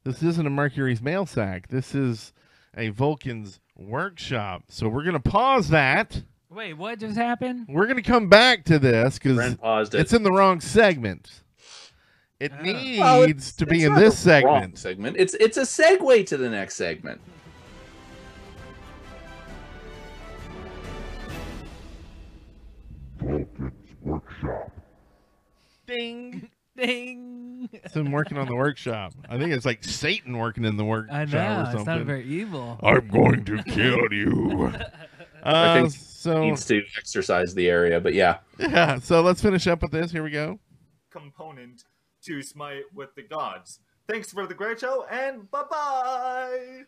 [0.03, 1.67] this isn't a Mercury's mail sack.
[1.67, 2.33] This is
[2.75, 4.63] a Vulcan's workshop.
[4.69, 6.21] So we're gonna pause that.
[6.49, 7.65] Wait, what just happened?
[7.67, 9.99] We're gonna come back to this because paused it.
[10.01, 11.41] it's in the wrong segment.
[12.39, 12.61] It Oh.
[12.63, 14.77] needs Well, it's- to be in this the wrong segment.
[14.77, 15.17] segment.
[15.19, 17.21] It's it's a segue to the next segment.
[24.01, 24.71] Workshop.
[25.87, 26.49] Ding.
[26.77, 27.69] Ding.
[27.71, 29.13] It's him working on the workshop.
[29.29, 31.63] I think it's like Satan working in the workshop I or know.
[31.65, 31.77] something.
[31.79, 32.79] It's not very evil.
[32.83, 34.71] I'm going to kill you.
[35.43, 38.39] I Uh, think so Needs to exercise the area, but yeah.
[38.59, 40.11] yeah, so let's finish up with this.
[40.11, 40.59] Here we go.
[41.11, 41.83] component
[42.23, 43.79] to Smite with the Gods.
[44.07, 46.83] Thanks for the great show, and bye bye!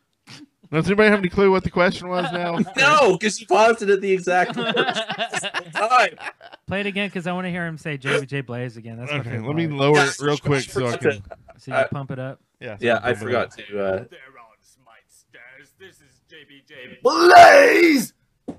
[0.71, 2.57] Does anybody have any clue what the question was now?
[2.77, 4.53] No, because you paused it at the exact
[5.73, 6.09] time.
[6.67, 8.97] Play it again because I want to hear him say JBJ Blaze again.
[8.97, 9.79] That's Okay, let me part.
[9.79, 11.11] lower it real quick so I can.
[11.11, 11.21] to-
[11.59, 12.39] So you uh, pump it up.
[12.59, 13.61] Yeah, so Yeah, I forgot to.
[13.63, 18.13] Uh, There on Smite Stairs, this is JBJ, Blaze!
[18.47, 18.57] and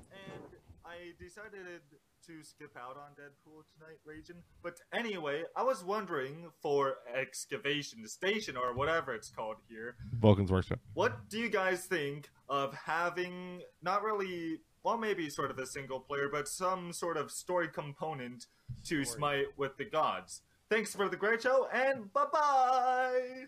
[0.85, 1.81] I decided
[2.27, 3.48] to skip out on Deadpool
[3.89, 4.41] tonight, Raging.
[4.63, 10.79] But anyway, I was wondering for Excavation Station or whatever it's called here, Vulcan's workshop.
[10.93, 15.99] what do you guys think of having not really, well, maybe sort of a single
[15.99, 18.47] player, but some sort of story component
[18.85, 20.41] to Smite with the gods?
[20.69, 23.45] Thanks for the great show, and bye bye!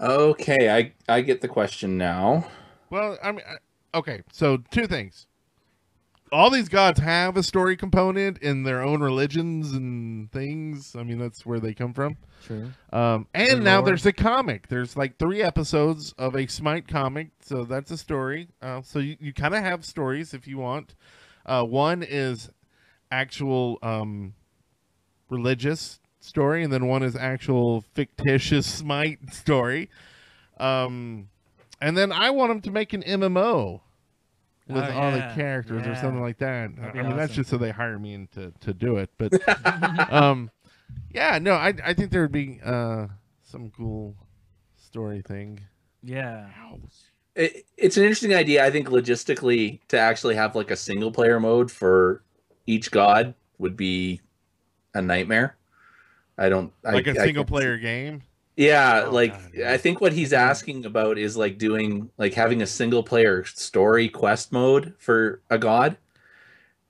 [0.00, 2.48] Okay, I I get the question now.
[2.90, 4.22] Well, I mean, I- okay.
[4.32, 5.26] So two things.
[6.36, 10.94] All these gods have a story component in their own religions and things.
[10.94, 12.18] I mean, that's where they come from.
[12.44, 12.72] True.
[12.92, 14.68] Um, and now there's a comic.
[14.68, 18.48] There's like three episodes of a Smite comic, so that's a story.
[18.60, 20.94] Uh, so you, you kind of have stories if you want.
[21.46, 22.50] Uh, one is
[23.10, 24.34] actual um,
[25.30, 29.88] religious story, and then one is actual fictitious Smite story.
[30.60, 31.30] Um,
[31.80, 33.80] and then I want them to make an MMO
[34.68, 35.28] with Oh, all yeah.
[35.28, 36.74] the characters or something like that.
[36.76, 39.10] That'd I be mean, that's just so they hire me in to, to do it.
[39.18, 39.32] But
[40.12, 40.50] um,
[41.10, 43.06] yeah, no, I I think there would be uh
[43.42, 44.16] some cool
[44.76, 45.60] story thing.
[46.02, 46.48] Yeah.
[47.34, 48.64] It, it's an interesting idea.
[48.64, 52.22] I think logistically to actually have like a single player mode for
[52.66, 54.20] each god would be
[54.94, 55.56] a nightmare.
[56.38, 58.22] I don't Like a a single player game.
[58.56, 59.62] Yeah, Oh, like God.
[59.66, 64.08] I think what he's asking about is like doing like having a single player story
[64.08, 65.98] quest mode for a god.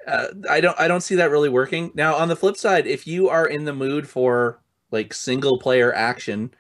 [0.07, 1.91] Uh, I don't I don't see that really working.
[1.95, 4.61] Now on the flip side, if you are in the mood for
[4.93, 6.53] like single player action,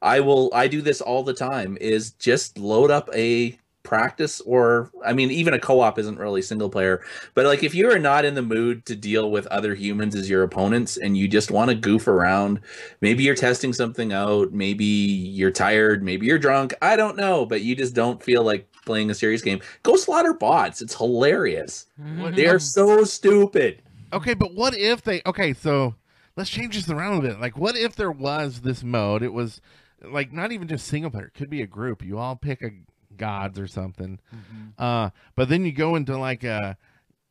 [0.00, 4.90] I will I do this all the time is just load up a practice or
[5.04, 7.04] I mean even a co-op isn't really single player,
[7.34, 10.28] but like if you are not in the mood to deal with other humans as
[10.28, 12.60] your opponents and you just want to goof around
[13.00, 17.60] maybe you're testing something out maybe you're tired maybe you're drunk i don't know but
[17.60, 22.34] you just don't feel like playing a serious game go slaughter bots it's hilarious Mhm.
[22.34, 23.82] they are so stupid
[24.12, 25.22] Okay, but what if they?
[25.26, 25.96] Okay, so
[26.36, 27.40] let's change this around a bit.
[27.40, 29.24] Like, what if there was this mode?
[29.24, 29.60] It was
[30.04, 31.26] like not even just single player.
[31.26, 32.00] It could be a group.
[32.04, 32.70] You all pick a
[33.16, 34.18] gods or something.
[34.34, 34.72] Mhm.
[34.78, 36.76] Uh, but then you go into like a.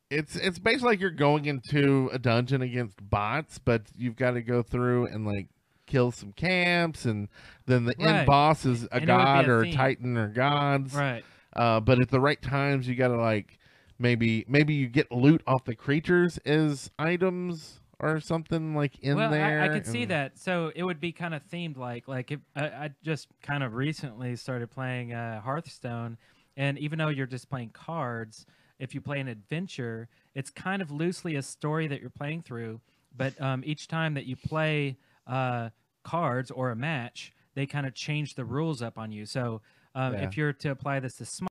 [0.10, 4.42] It's it's basically like you're going into a dungeon against bots, but you've got to
[4.42, 5.48] go through and like
[5.88, 7.30] kill some camps, and
[7.66, 10.18] then the end boss is a And it would be god a or a titan
[10.18, 10.94] or gods.
[10.94, 11.24] Right.
[11.56, 13.58] Uh, but at the right times, you gotta like
[14.00, 19.32] maybe maybe you get loot off the creatures as items or something like in well,
[19.32, 19.62] there.
[19.62, 20.38] I, I could see that.
[20.38, 23.74] So it would be kind of themed like like if, I, I just kind of
[23.74, 26.18] recently started playing uh, Hearthstone,
[26.58, 28.46] and even though you're just playing cards,
[28.78, 32.82] if you play an adventure, it's kind of loosely a story that you're playing through.
[33.16, 35.70] But um, each time that you play uh,
[36.04, 39.26] cards or a match, they kind of change the rules up on you.
[39.26, 39.62] So
[39.96, 40.24] um, Yeah.
[40.24, 41.50] if you're to apply this to Smite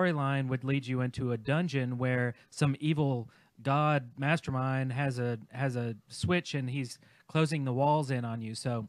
[0.00, 3.30] storyline would lead you into a dungeon where some evil
[3.64, 8.54] god mastermind has a has a switch and he's closing the walls in on you.
[8.54, 8.88] So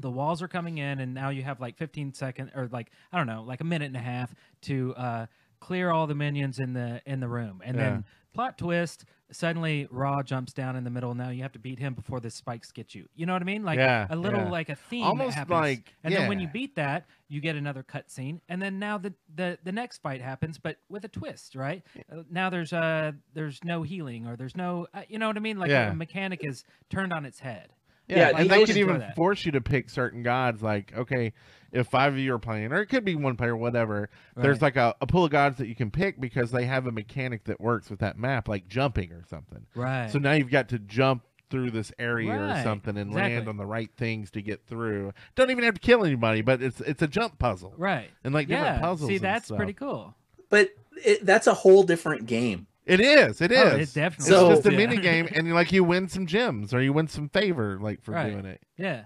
[0.00, 3.18] the walls are coming in and now you have like 15 seconds or like i
[3.18, 5.26] don't know like a minute and a half to uh
[5.62, 7.62] clear all the minions in the in the room.
[7.64, 7.82] And Yeah.
[7.90, 8.04] then
[8.34, 11.14] plot twist suddenly Ra jumps down in the middle.
[11.14, 13.08] Now you have to beat him before the spikes get you.
[13.14, 13.62] You know what i mean?
[13.64, 14.50] Like Yeah, a little yeah.
[14.50, 15.50] like a theme Almost happens.
[15.52, 18.40] like- and then when you beat that you get another cutscene.
[18.48, 21.82] And then now the, the the next fight happens but with a twist right?
[22.10, 25.40] Uh, now there's uh there's no healing or there's no uh, you know what i
[25.40, 25.58] mean?
[25.58, 27.68] Like the mechanic is turned on its head
[28.08, 29.16] Yeah, Yeah, and and they those- could even that.
[29.16, 30.62] force you to pick certain gods.
[30.62, 31.32] Like, okay,
[31.70, 34.10] if five of you are playing, or it could be one player, whatever.
[34.36, 36.92] There's like a, a pool of gods that you can pick because they have a
[36.92, 39.66] mechanic that works with that map, like jumping or something.
[39.74, 43.56] right So now you've got to jump through this area or something and land on
[43.58, 45.12] the right things to get through.
[45.34, 47.74] Don't even have to kill anybody, but it's it's a jump puzzle.
[47.76, 49.08] right And like different yeah puzzles.
[49.08, 49.56] see and that's stuff.
[49.58, 50.14] pretty cool
[50.48, 50.70] but
[51.04, 53.40] it, that's a whole different game It is.
[53.40, 53.58] It is.
[53.60, 54.76] Oh, it definitely It's just a yeah.
[54.76, 58.02] mini game, and you like you win some gems or you win some favor, like
[58.02, 58.30] for Right.
[58.32, 58.60] doing it.
[58.76, 59.04] yeah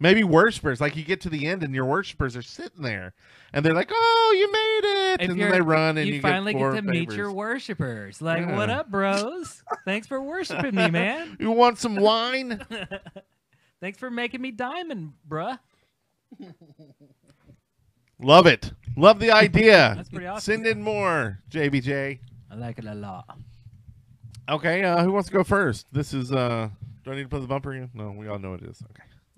[0.00, 3.14] Maybe worshippers, like you get to the end and your worshippers are sitting there,
[3.52, 4.80] and they're like, "Oh, you made
[5.14, 7.10] it!" if and you're then they run, and you, you finally get, four to meet
[7.14, 12.64] your worshippers like what up bros thanks for worshiping me man You want some wine?
[13.80, 15.58] thanks for making me diamond bruh
[18.20, 18.72] Love it.
[18.96, 19.94] Love the idea.
[19.96, 20.54] That's pretty awesome.
[20.54, 22.18] Send in more, JBJ.
[22.50, 23.24] I like it a lot
[24.50, 25.86] Okay, uh, who wants to go first?
[25.92, 26.32] This is.
[26.32, 26.70] uh
[27.04, 27.90] Do I need to put the bumper in?
[27.92, 28.82] No, we all know what it is.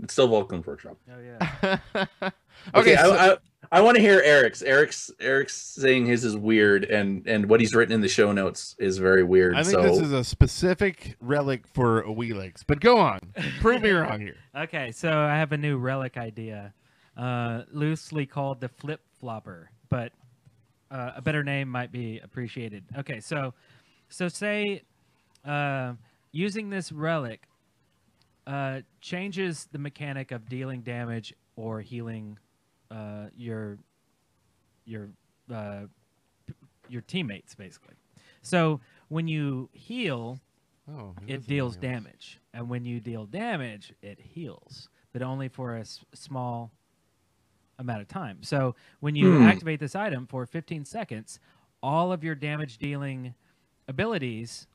[0.02, 1.76] it's still vulcan's workshop oh yeah
[2.74, 2.92] Okay.
[2.92, 3.36] okay, so- I, I,
[3.72, 7.74] I want to hear eric's eric's eric's saying his is weird and and what he's
[7.74, 11.16] written in the show notes is very weird I think so this is a specific
[11.20, 13.20] relic for Awilix, but go on.
[13.60, 14.36] Prove me wrong here.
[14.56, 16.72] Okay, so I have a new relic idea,
[17.16, 20.10] uh, loosely called the flip flopper, but
[20.90, 22.84] uh, a better name might be appreciated.
[22.98, 23.54] Okay, so
[24.08, 24.82] so say
[25.44, 25.94] uh,
[26.32, 27.44] using this relic
[28.46, 32.38] uh, changes the mechanic of dealing damage or healing
[32.90, 33.78] uh, your
[34.84, 35.10] your
[35.52, 35.82] uh,
[36.46, 36.54] p-
[36.88, 37.94] your teammates basically.
[38.42, 40.40] So when you heal,
[40.90, 45.80] Oh, it deals damage, and when you deal damage, it heals, but only for a
[45.80, 46.72] s- small
[47.80, 48.42] amount of time.
[48.42, 49.42] So when you Hmm.
[49.42, 51.40] activate this item for 15 seconds,
[51.82, 53.34] all of your damage dealing
[53.88, 54.68] abilities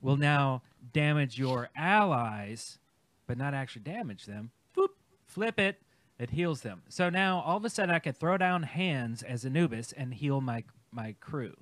[0.00, 2.78] will now damage your allies,
[3.26, 4.50] but not actually damage them.
[4.76, 4.88] Boop,
[5.26, 5.82] flip it,
[6.18, 6.82] it heals them.
[6.88, 10.40] So now all of a sudden I can throw down hands as Anubis and heal
[10.40, 11.54] my my crew.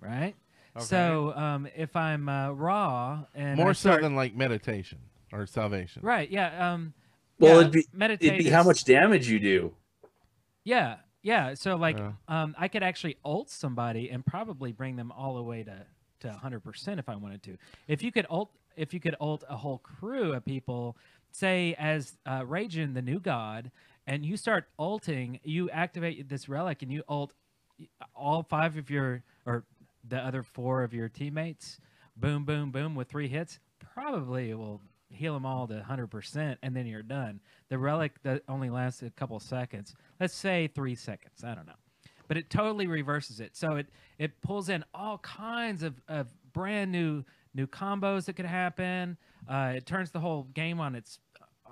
[0.00, 0.34] Right?
[0.76, 0.84] Okay.
[0.84, 4.98] So um, if I'm uh, Ra and More so than like meditation
[5.32, 6.02] or salvation.
[6.02, 6.92] right, yeah, um,
[7.40, 9.74] Well, yeah, it'd be meditate it'd be how is- much damage you do.
[10.64, 11.54] Yeah, yeah.
[11.54, 12.12] So like, Yeah.
[12.28, 15.86] um, I could actually ult somebody and probably bring them all the way to
[16.20, 17.56] to 100 percent if I wanted to.
[17.88, 20.96] If you could ult, if you could ult a whole crew of people,
[21.32, 23.70] say as uh, Raijin, the new god,
[24.06, 27.32] and you start ulting, you activate this relic and you ult
[28.14, 29.64] all five of your or
[30.06, 31.80] the other four of your teammates.
[32.16, 33.58] Boom, boom, boom with three hits.
[33.94, 37.40] Probably it will heal them all to 100% and then you're done.
[37.68, 39.94] The relic that only lasts a couple seconds.
[40.18, 41.74] Let's say 3 seconds, I don't know.
[42.28, 43.56] But it totally reverses it.
[43.56, 43.88] So it
[44.18, 49.16] it pulls in all kinds of, of brand new new combos that could happen.
[49.48, 51.18] Uh, it turns the whole game on its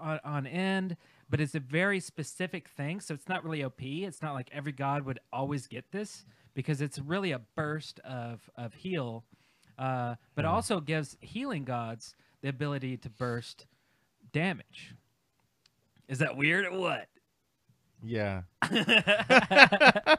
[0.00, 0.96] on, on end,
[1.30, 3.00] but it's a very specific thing.
[3.00, 3.80] So it's not really OP.
[3.80, 6.24] It's not like every god would always get this
[6.54, 9.24] because it's really a burst of of heal,
[9.78, 13.66] uh, but also gives healing gods the ability to burst
[14.32, 14.94] damage.
[16.08, 17.06] Is that weird or what?
[18.02, 18.42] Yeah.
[18.62, 20.16] I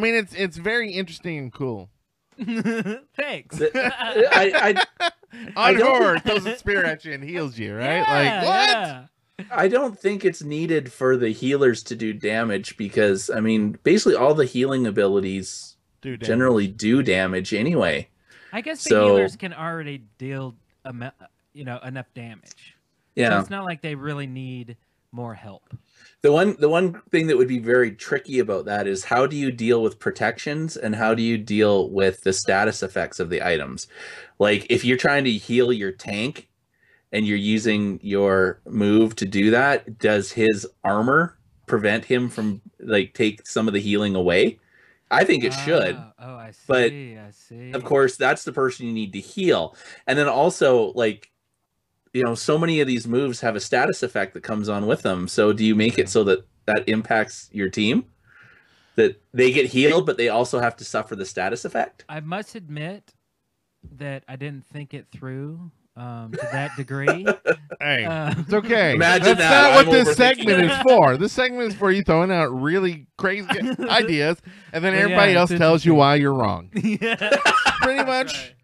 [0.00, 1.90] mean, it's it's very interesting and cool.
[2.42, 3.60] Thanks.
[3.74, 5.10] I, I
[5.56, 8.04] On don't horror, throws a spear at you and heals you, right?
[8.06, 8.68] Yeah, like what?
[8.68, 9.04] yeah.
[9.50, 14.14] I don't think it's needed for the healers to do damage because I mean basically
[14.16, 16.26] all the healing abilities Dude, damn.
[16.26, 18.08] generally do damage anyway.
[18.52, 21.12] I guess the So- healers can already deal, amo-
[21.52, 22.74] you know, enough damage.
[23.16, 23.40] So Yeah.
[23.40, 24.76] it's not like they really need
[25.12, 25.74] more help.
[26.22, 29.36] The one the one thing that would be very tricky about that is how do
[29.36, 33.46] you deal with protections and how do you deal with the status effects of the
[33.46, 33.86] items?
[34.38, 36.48] Like if you're trying to heal your tank
[37.12, 41.36] and you're using your move to do that, does his armor
[41.66, 44.58] prevent him from like take some of the healing away?
[45.10, 45.96] I think it should.
[45.96, 46.64] Oh, oh, I see.
[46.66, 47.72] but I see.
[47.72, 49.76] of course that's the person you need to heal
[50.06, 51.31] and then also like
[52.12, 55.02] you know so many of these moves have a status effect that comes on with
[55.02, 58.04] them so do you make it so that that impacts your team
[58.96, 62.54] that they get healed but they also have to suffer the status effect I must
[62.54, 63.14] admit
[63.98, 67.26] that I didn't think it through um, to that degree.
[67.80, 68.92] Hey, Uh, it's okay.
[68.94, 69.62] Imagine That's that.
[69.62, 71.16] not what I'm this segment is for.
[71.16, 73.48] This segment is for you throwing out really crazy
[73.88, 74.38] ideas,
[74.72, 76.70] and then Well, yeah, everybody else tells you why you're wrong.
[76.74, 77.16] yeah.
[77.82, 78.54] Pretty much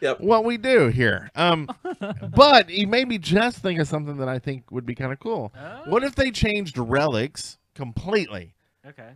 [0.00, 1.30] yep what we do here.
[1.34, 1.68] Um,
[2.34, 5.20] but he made me just think of something that I think would be kind of
[5.20, 5.52] cool.
[5.58, 8.54] Oh, What if they changed relics completely?
[8.86, 9.10] okay.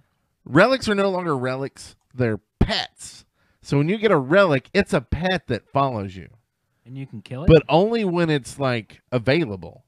[0.44, 3.24] Relics are no longer relics; they're pets.
[3.62, 6.28] So when you get a relic, it's a pet that follows you.
[6.84, 7.48] And you can kill it.
[7.48, 9.84] but only when it's like available,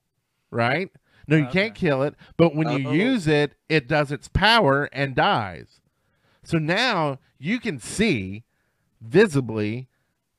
[0.51, 0.89] right?
[1.29, 1.65] No, you Okay.
[1.65, 2.93] can't kill it, but when you Oh.
[2.93, 5.81] use it, it does its power and dies.
[6.43, 8.45] So now you can see
[9.03, 9.89] visibly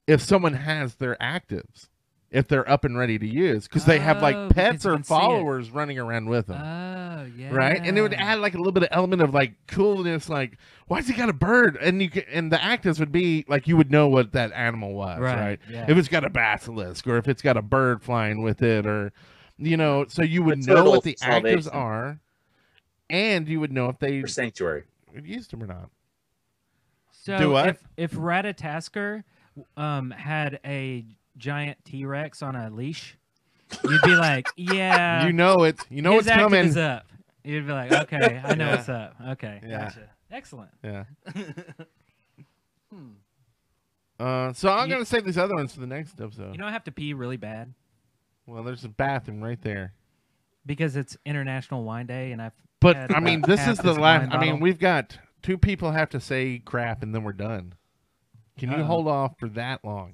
[0.07, 1.89] if someone has their actives,
[2.31, 4.91] if they're up and ready to use, because they have Oh, like because pets you
[4.91, 5.17] or can see it.
[5.19, 6.61] followers running around with them.
[6.61, 7.53] oh yeah.
[7.53, 10.57] Right, and it would add like a little bit of element of like coolness, like
[10.87, 11.77] why's he got a bird?
[11.77, 14.93] And you can, and the actives would be like you would know what that animal
[14.93, 15.59] was, Right, right?
[15.69, 15.85] yeah.
[15.89, 19.11] If it's got a basilisk, or if it's got a bird flying with it, or
[19.57, 21.59] you know, so you would A know turtle what the salvation.
[21.59, 22.19] actives are,
[23.09, 24.83] and you would know if they for sanctuary
[25.23, 25.89] used them or not.
[27.11, 27.69] So Do what?
[27.69, 29.23] if if Ratatoskr
[29.75, 31.05] um had a
[31.37, 33.17] giant T Rex on a leash,
[33.83, 35.79] you'd be like, yeah, you know it.
[35.89, 36.65] You know his what's active coming.
[36.65, 37.05] is up.
[37.43, 38.75] You'd be like, okay, I know Yeah.
[38.75, 39.15] what's up.
[39.29, 39.77] Okay, Yeah.
[39.85, 40.09] gotcha.
[40.31, 40.71] Excellent.
[40.83, 41.03] Yeah.
[44.19, 46.53] Uh, so I'm You- gonna save these other ones for the next episode.
[46.53, 47.73] You know, I have to pee really bad
[48.47, 49.93] well, there's a bathroom right there.
[50.65, 53.93] because it's International Wine Day, and I've But had I mean, this half is the
[53.93, 54.33] last.
[54.33, 57.73] I mean, we've got two people have to say crap, and then we're done.
[58.57, 58.83] Can you Uh-oh.
[58.85, 60.13] hold off for that long?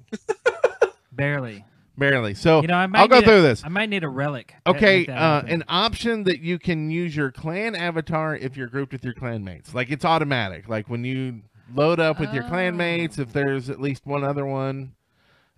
[1.12, 1.64] barely.
[1.96, 2.34] Barely.
[2.34, 3.64] So You know, I might I'll go need a- through this.
[3.64, 4.54] I might need a relic.
[4.64, 5.50] to Okay, make that uh, happen.
[5.50, 9.72] an option that you can use your clan avatar if you're grouped with your clanmates.
[9.74, 10.68] Like it's automatic.
[10.68, 11.42] Like when you
[11.72, 12.48] load up with your Oh.
[12.50, 13.18] clanmates.
[13.18, 14.92] If there's at least one other one,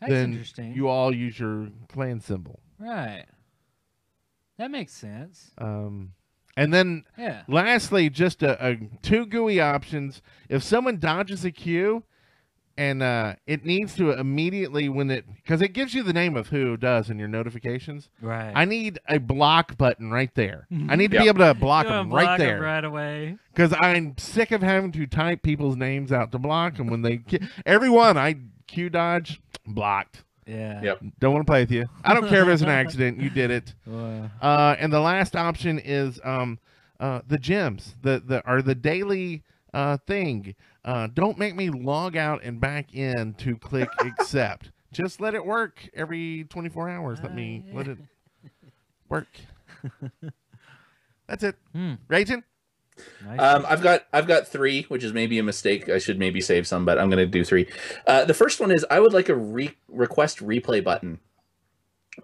[0.00, 0.74] That's then interesting.
[0.74, 2.60] you all use your clan symbol.
[2.78, 3.24] right.
[4.58, 5.50] That makes sense.
[5.58, 6.12] Um,
[6.56, 7.42] and then Yeah.
[7.46, 10.22] lastly, just a, a two GUI options.
[10.48, 12.04] If someone dodges a queue,
[12.78, 16.48] and uh, it needs to immediately when it because it gives you the name of
[16.48, 18.08] who does in your notifications.
[18.20, 18.52] Right.
[18.54, 20.66] I need a block button right there.
[20.88, 22.84] I need to be able to block You wanna them right block 'em there right
[22.84, 23.36] away.
[23.52, 27.20] because I'm sick of having to type people's names out to block them when they
[27.64, 30.24] everyone I Q dodge blocked.
[30.46, 30.80] Yeah.
[30.82, 31.00] Yep.
[31.18, 31.86] Don't want to play with you.
[32.04, 33.20] I don't care if it's an accident.
[33.20, 33.74] You did it.
[33.86, 36.58] Well, Uh, and the last option is um,
[37.00, 37.94] uh, the gems.
[38.02, 39.42] the the are the daily
[39.76, 40.54] uh, thing.
[40.84, 44.70] Uh, don't make me log out and back in to click accept.
[44.92, 47.18] Just let it work every 24 hours.
[47.22, 47.98] Let me Uh, let it
[49.08, 49.28] work.
[51.26, 51.56] That's it.
[51.74, 51.94] Hmm.
[52.08, 52.42] Raging?
[53.26, 53.38] nice.
[53.40, 55.88] Um, I've got I've got three, which is maybe a mistake.
[55.90, 57.66] I should maybe save some, but I'm going to do three.
[58.06, 61.18] Uh, the first one is I would like a re- request replay button,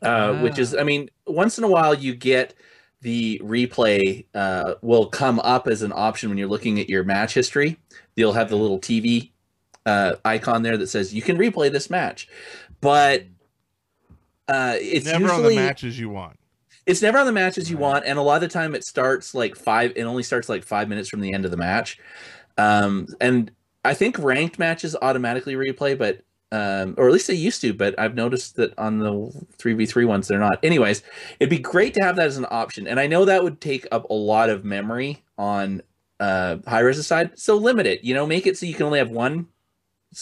[0.00, 2.54] uh, which is I mean once in a while you get
[3.02, 7.34] the replay uh, will come up as an option when you're looking at your match
[7.34, 7.76] history.
[8.16, 9.30] You'll have the little TV
[9.84, 12.28] uh, icon there that says you can replay this match,
[12.80, 13.24] but
[14.48, 16.38] uh, it's Never usually on the matches you want.
[16.86, 19.34] it's never on the matches you want, and a lot of the time it starts
[19.34, 19.92] like five.
[19.96, 21.98] It only starts like five minutes from the end of the match,
[22.58, 23.50] um, and
[23.84, 26.22] I think ranked matches automatically replay, but
[26.52, 27.74] um, or at least they used to.
[27.74, 30.60] But I've noticed that on the three v three ones they're not.
[30.62, 31.02] Anyways,
[31.40, 33.86] it'd be great to have that as an option, and I know that would take
[33.90, 35.82] up a lot of memory on
[36.20, 37.36] uh, Hi-Rez side.
[37.38, 38.04] So limit it.
[38.04, 39.48] You know, make it so you can only have one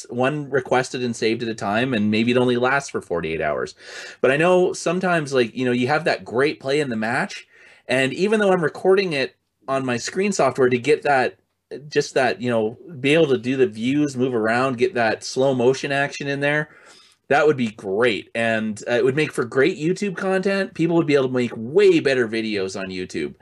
[0.08, 3.74] one requested and saved at a time and maybe it only lasts for 48 hours
[4.20, 7.48] but i know sometimes like you know you have that great play in the match
[7.88, 9.34] and even though i'm recording it
[9.66, 11.39] on my screen software to get that
[11.88, 15.54] just that you know be able to do the views move around get that slow
[15.54, 16.70] motion action in there
[17.30, 18.28] that would be great.
[18.34, 20.74] And uh, it would make for great youtube content.
[20.74, 23.36] People would be able to make way better videos on youtube.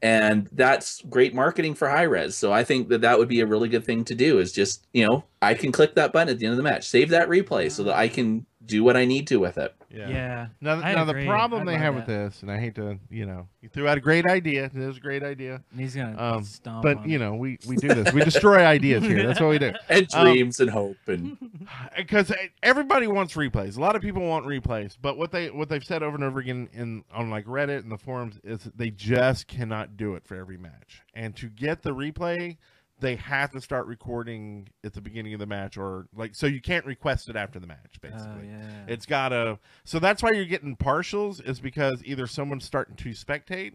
[0.00, 2.36] And that's great marketing for Hi-Rez.
[2.36, 4.86] So i think that that would be a really good thing to do is just
[4.92, 6.88] you know i can click that button at the end of the match.
[6.88, 10.48] Save that replay so that i can do what i need to with it yeah.
[10.60, 13.26] Now, now the problem I'd they love have with this, and I hate to, you
[13.26, 14.64] know, you threw out a great idea.
[14.64, 15.62] It is a great idea.
[15.70, 17.20] And he's gonna Um, stomp But on you it.
[17.20, 18.12] know, we we do this.
[18.12, 19.26] We destroy ideas here.
[19.26, 19.72] That's what we do.
[19.88, 21.36] and Um, dreams and hope and
[21.96, 22.32] Because
[22.62, 23.76] everybody wants replays.
[23.76, 24.96] A lot of people want replays.
[25.00, 27.92] But what they what they've said over and over again in on like Reddit and
[27.92, 31.02] the forums is they just cannot do it for every match.
[31.14, 32.56] And to get the replay,
[33.02, 36.60] they have to start recording at the beginning of the match, or like so you
[36.62, 37.96] can't request it after the match.
[38.02, 38.84] Oh Basically, yeah.
[38.88, 39.58] It's gotta.
[39.84, 43.74] So that's why you're getting partials, is because either someone's starting to spectate,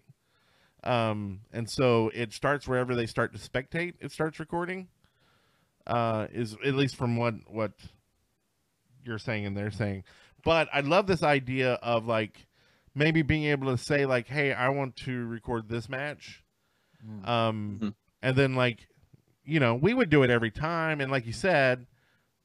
[0.84, 3.94] um, and so it starts wherever they start to spectate.
[4.00, 4.88] It starts recording.
[5.86, 7.72] Uh, is at least from what what
[9.06, 10.04] you're saying and they're saying.
[10.44, 12.48] But I love this idea of like
[12.94, 16.44] maybe being able to say like, "Hey, I want to record this match,"
[17.06, 17.28] Mm.
[17.28, 17.94] um, Mhm.
[18.22, 18.88] and then like,
[19.48, 21.88] you know, we would do it every time, and like you said,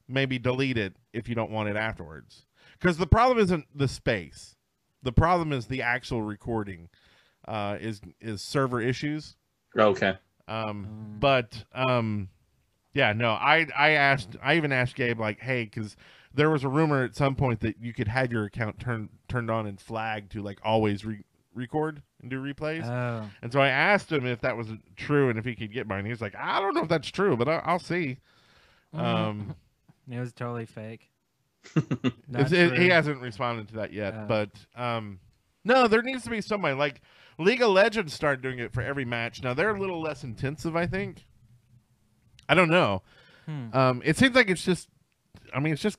[0.07, 2.45] maybe delete it if you don't want it afterwards.
[2.79, 4.55] Because the problem isn't the space.
[5.03, 6.89] The problem is the actual recording.
[7.45, 9.35] Uh, is is server issues.
[9.77, 11.19] okay Um, Mm.
[11.19, 12.29] but um,
[12.93, 15.97] yeah, no, I I asked, I even asked Gabe like, hey, because
[16.33, 19.51] there was a rumor at some point that you could have your account turned turned
[19.51, 22.83] on and flagged to like always re- record and do replays.
[22.85, 23.29] Oh.
[23.43, 26.05] and so I asked him if that was true and if he could get mine.
[26.05, 28.17] He was like, I don't know if that's true, but I- I'll see.
[28.93, 29.55] Um,
[30.09, 31.09] It was totally fake.
[31.75, 34.25] It- he hasn't responded to that yet, Oh.
[34.27, 35.19] but um,
[35.63, 37.01] no, there needs to be somebody like
[37.39, 39.41] League of Legends start doing it for every match.
[39.41, 41.25] Now they're a little less intensive, I think.
[42.47, 43.01] I don't know.
[43.47, 43.73] Hmm.
[43.75, 44.87] Um, it seems like it's just.
[45.53, 45.97] I mean, it's just.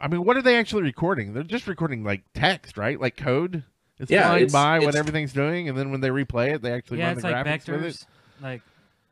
[0.00, 1.32] I mean, what are they actually recording?
[1.34, 3.00] They're just recording like text, right?
[3.00, 3.64] Like code.
[4.00, 6.62] It's Yeah, flying it's- by what it's- everything doing, and then when they replay it,
[6.62, 7.92] they actually yeah, run it's the like graphics with it.
[7.94, 8.06] vectors.
[8.42, 8.62] Like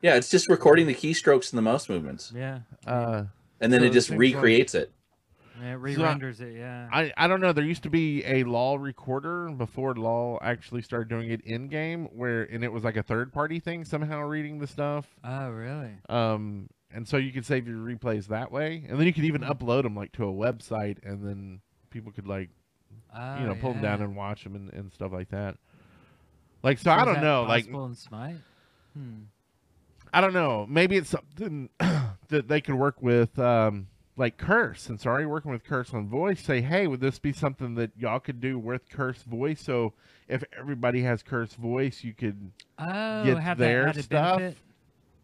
[0.01, 2.59] yeah it's just recording the keystrokes and the mouse movements yeah.
[2.87, 3.25] Uh,
[3.61, 4.91] and then So it it just seems like- recreates it
[5.61, 6.55] Yeah, it re-renders it.
[6.55, 6.87] Yeah.
[6.91, 7.51] I, I don't know.
[7.51, 12.05] There used to be a LOL recorder before LOL actually started doing it in game,
[12.15, 15.05] where and it was like a third party thing somehow reading the stuff.
[15.25, 15.91] oh, really?
[16.07, 19.41] Um, and so you could save your replays that way, and then you could even
[19.43, 19.51] Hmm.
[19.51, 21.59] upload them like to a website, and then
[21.89, 22.49] people could like
[23.15, 25.55] Oh, you know pull them down and watch them and, and stuff like that.
[26.63, 27.43] Like so, So I don't know.
[27.43, 28.35] Like possible in Smite.
[28.95, 29.13] Hmm.
[30.13, 30.65] I don't know.
[30.67, 31.69] Maybe it's something
[32.29, 33.87] that they could work with, um,
[34.17, 34.81] like Curse.
[34.81, 37.91] Since they're already working with Curse on voice, say, hey, would this be something that
[37.97, 39.61] y'all could do with Curse voice?
[39.61, 39.93] So
[40.27, 44.37] if everybody has Curse voice, you could Oh, Get have their that stuff?
[44.39, 44.57] benefit.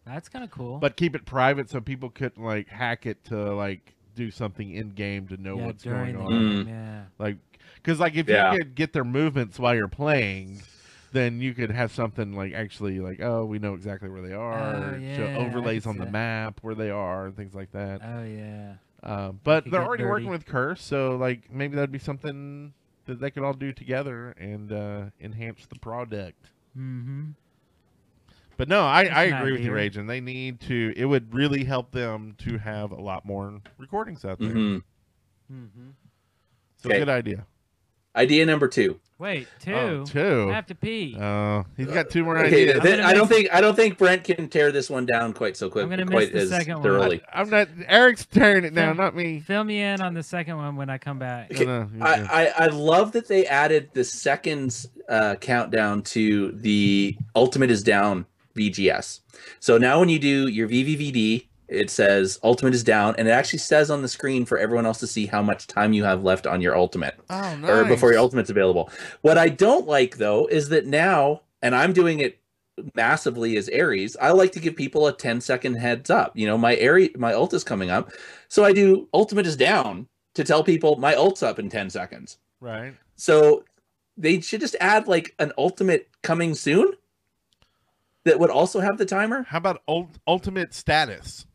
[0.05, 0.77] That's kind of cool.
[0.77, 4.89] but keep it private so people couldn't like hack it to like do something in
[4.91, 6.29] game to know yeah, what's going on.
[6.29, 7.01] game, yeah.
[7.17, 7.37] Like,
[7.85, 8.51] because like if Yeah.
[8.51, 10.61] you could get their movements while you're playing,
[11.11, 14.95] then you could have something like actually like oh we know exactly where they are,
[14.95, 16.11] Oh, yeah, show overlays on the that.
[16.11, 18.01] map where they are and things like that.
[18.03, 18.73] Oh yeah.
[19.03, 22.73] Um, but they're get already working with Curse, so like maybe that'd be something
[23.05, 26.49] that they could all do together and uh, enhance the product.
[26.75, 27.25] Mm-hmm.
[28.57, 29.75] But no, I, That's I agree with you, idea.
[29.75, 30.07] Raging.
[30.07, 30.93] They need to.
[30.95, 34.49] It would really help them to have a lot more recordings out there.
[34.49, 34.77] hmm
[35.53, 35.89] Mm-hmm.
[36.77, 36.99] So Okay.
[36.99, 37.45] good idea.
[38.15, 38.99] Idea number two.
[39.17, 39.73] Wait, two.
[39.73, 40.49] Oh, two.
[40.51, 41.15] I have to pee.
[41.17, 42.81] Uh, he's got two more Okay, ideas.
[42.81, 45.55] th- gonna I don't think I don't think Brent can tear this one down quite
[45.55, 46.83] so quick, I'm gonna miss quite the as second one.
[46.83, 47.21] thoroughly.
[47.33, 47.69] I'm not.
[47.87, 48.87] Eric's tearing it Yeah.
[48.87, 49.39] down, not me.
[49.39, 51.51] Fill me in on the second one when I come back.
[51.51, 52.05] Okay, No, no.
[52.05, 57.83] I, I, I love that they added the seconds uh, countdown to the ultimate is
[57.83, 58.25] down
[58.57, 59.21] VGS.
[59.61, 63.59] So now when you do your VVVD, it says ultimate is down, and it actually
[63.59, 66.45] says on the screen for everyone else to see how much time you have left
[66.45, 67.69] on your ultimate oh, nice.
[67.69, 68.89] or before your ultimate's available.
[69.21, 72.39] What I don't like though is that now, and I'm doing it
[72.93, 76.35] massively as Ares, I like to give people a 10 second heads up.
[76.35, 78.11] You know, my Ares, my ult is coming up,
[78.47, 82.37] so I do ultimate is down to tell people my ult's up in 10 seconds.
[82.59, 82.93] right.
[83.17, 83.63] So
[84.17, 86.93] they should just add like an ultimate coming soon
[88.25, 89.43] that would also have the timer.
[89.43, 91.45] How about ult- ultimate status?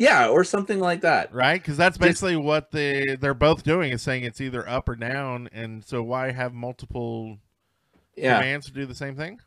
[0.00, 1.32] Yeah, or something like that.
[1.32, 4.88] Right, because that's Just- basically what they they're both doing is saying it's either up
[4.88, 7.36] or down, and so why have multiple
[8.16, 8.38] Yeah.
[8.38, 9.40] commands to do the same thing?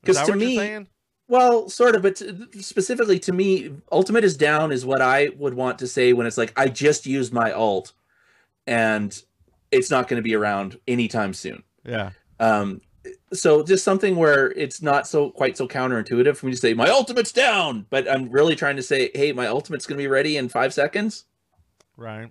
[0.00, 0.86] Because to me-?
[1.28, 5.52] Well, sort of, but t- specifically to me, ultimate is down is what I would
[5.54, 7.92] want to say when it's like I just used my alt,
[8.66, 9.22] and
[9.70, 11.62] it's not going to be around anytime soon.
[11.84, 12.80] yeah, Um,
[13.32, 16.88] so just something where it's not so quite so counterintuitive for me to say my
[16.88, 20.36] ultimate's down, but I'm really trying to say, hey, my ultimate's going to be ready
[20.36, 21.24] in five seconds.
[21.96, 22.30] right.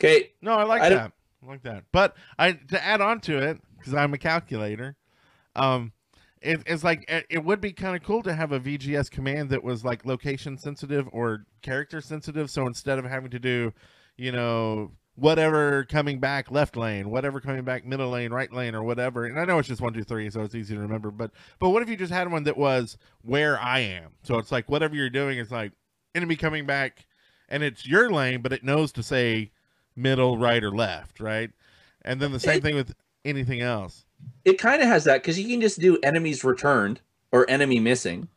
[0.00, 1.12] Okay, No, I like I that.
[1.42, 1.84] I like that.
[1.92, 4.96] But I to add on to it because I'm a calculator.
[5.54, 5.92] Um,
[6.42, 9.50] it, it's like it, it would be kind of cool to have a VGS command
[9.50, 12.50] that was like location sensitive or character sensitive.
[12.50, 13.72] So instead of having to do,
[14.16, 18.82] you know, whatever coming back left lane, whatever coming back middle lane, right lane, or
[18.82, 19.24] whatever.
[19.26, 21.10] And I know it's just one, two, three, so it's easy to remember.
[21.10, 24.12] But but what if you just had one that was where I am?
[24.22, 25.72] So it's like whatever you're doing is like
[26.14, 27.06] enemy coming back,
[27.48, 29.50] and it's your lane, but it knows to say
[29.96, 31.50] middle, right, or left, right?
[32.02, 32.94] And then the same It- thing with
[33.24, 34.04] anything else,
[34.44, 37.00] it kind of has that because you can just do enemies returned
[37.32, 38.28] or enemy missing.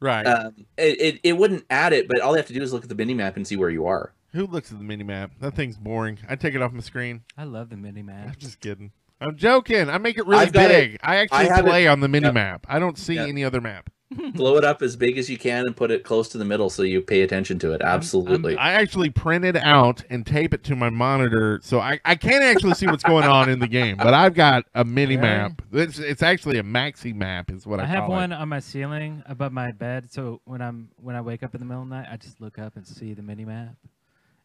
[0.00, 0.26] right?
[0.26, 2.82] Um, it, it it wouldn't add it, but all you have to do is look
[2.82, 4.12] at the mini map and see where you are.
[4.38, 5.32] Who looks at the mini map?
[5.40, 6.16] That thing's boring.
[6.28, 7.22] I take it off my screen.
[7.36, 8.28] I love the mini map.
[8.28, 8.92] I'm just kidding.
[9.20, 9.90] I'm joking.
[9.90, 11.00] I make it really I've got it- big.
[11.02, 12.34] I actually I have it- play on the mini Yep.
[12.34, 12.66] map.
[12.68, 13.28] I don't see Yep.
[13.30, 13.90] any other map.
[14.34, 16.70] Blow it up as big as you can and put it close to the middle
[16.70, 17.82] so you pay attention to it.
[17.82, 18.56] Absolutely.
[18.56, 22.44] I actually print it out and tape it to my monitor, so I, I can't
[22.44, 23.96] actually see what's going on in the game.
[23.96, 25.28] But I've got a mini Really?
[25.28, 25.62] map.
[25.72, 28.14] It's, it's actually a maxi map, is what I, I have call it.
[28.14, 31.58] one on my ceiling above my bed, so when I'm when I wake up in
[31.58, 33.74] the middle of the night, I just look up and see the mini map,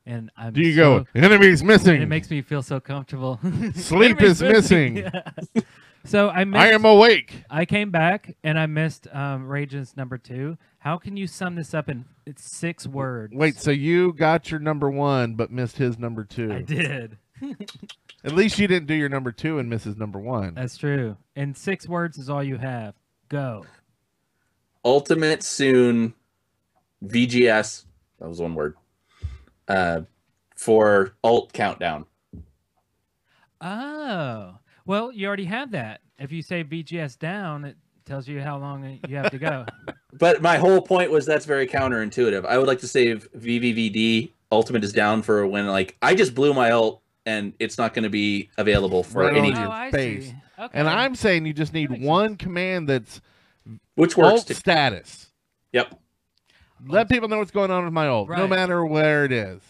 [0.06, 0.54] and I'm.
[0.54, 1.08] Do you so- go?
[1.16, 2.01] Enemies missing.
[2.01, 3.39] it makes me feel so comfortable.
[3.76, 4.97] Sleep is missing.
[5.04, 5.62] Yeah.
[6.06, 6.62] so I missed.
[6.62, 7.43] I am awake.
[7.49, 10.58] I came back and I missed um, Rage's number two.
[10.80, 13.34] How can you sum this up in it's six words?
[13.34, 16.52] Wait, so you got your number one, but missed his number two.
[16.52, 17.18] I did.
[18.26, 20.56] At least you didn't do your number two and miss his number one.
[20.56, 21.18] That's true.
[21.36, 22.95] And six words is all you have.
[23.30, 23.65] Go.
[24.86, 26.14] Ultimate soon
[27.06, 27.86] VGS.
[28.19, 28.76] That was one word.
[29.68, 30.02] Uh,
[30.56, 32.06] for alt countdown.
[33.61, 36.02] Oh, well, you already have that.
[36.19, 39.65] If you say VGS down, it tells you how long you have to go.
[40.19, 42.45] But my whole point was that's very counterintuitive.
[42.45, 44.30] I would like to save VVVD.
[44.52, 48.03] Ultimate is down for when like I just blew my ult and it's not going
[48.03, 50.31] to be available for Right any, on oh, your I face.
[50.60, 50.69] Okay.
[50.77, 53.22] And I'm saying you just need That makes one command that's
[53.95, 54.31] which works.
[54.41, 55.31] alt To, status.
[55.72, 55.99] yep.
[56.88, 59.61] Let people know what's going on with my ult, no matter where it is.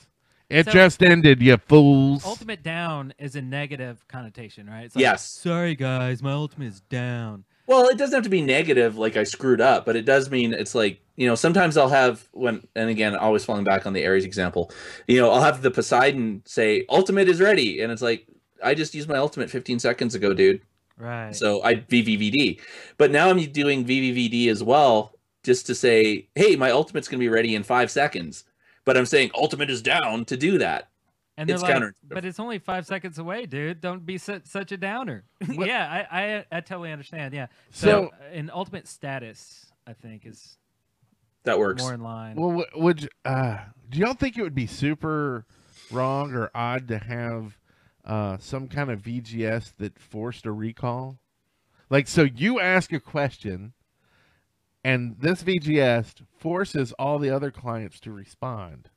[0.50, 2.24] It So- just ended, you fools.
[2.26, 4.86] ultimate down is a negative connotation, right?
[4.86, 5.26] It's like, Yes.
[5.26, 7.46] Sorry, guys, my ultimate is down.
[7.66, 10.54] Well, it doesn't have to be negative, like I screwed up, but it does mean
[10.54, 14.06] it's like you know sometimes I'll have when and again always falling back on the
[14.06, 14.70] Ares example,
[15.08, 18.28] you know I'll have the Poseidon say ultimate is ready, and it's like
[18.62, 20.62] I just used my ultimate 15 seconds ago, dude.
[20.98, 21.34] Right.
[21.36, 22.60] So I VVVD,
[22.98, 25.14] but now I'm doing VVVD as well,
[25.44, 28.46] just to say, hey, my ultimate's gonna be ready in five seconds,
[28.86, 30.90] but I'm saying ultimate is down to do that.
[31.38, 33.82] and they're it's like, but it's only five seconds away, dude.
[33.82, 35.24] Don't be such, such a downer.
[35.50, 37.34] yeah, I, I I totally understand.
[37.34, 37.48] Yeah.
[37.72, 37.88] So,
[38.22, 40.58] So- in ultimate status, I think is
[41.44, 41.82] That works.
[41.84, 42.36] more in line.
[42.36, 43.60] Well, would you- uh,
[43.90, 45.46] do y'all think it would be super
[45.92, 47.58] wrong or odd to have
[48.06, 51.18] uh, some kind of VGS that forced a recall?
[51.90, 53.74] Like, so you ask a question,
[54.84, 58.90] and this VGS forces all the other clients to respond.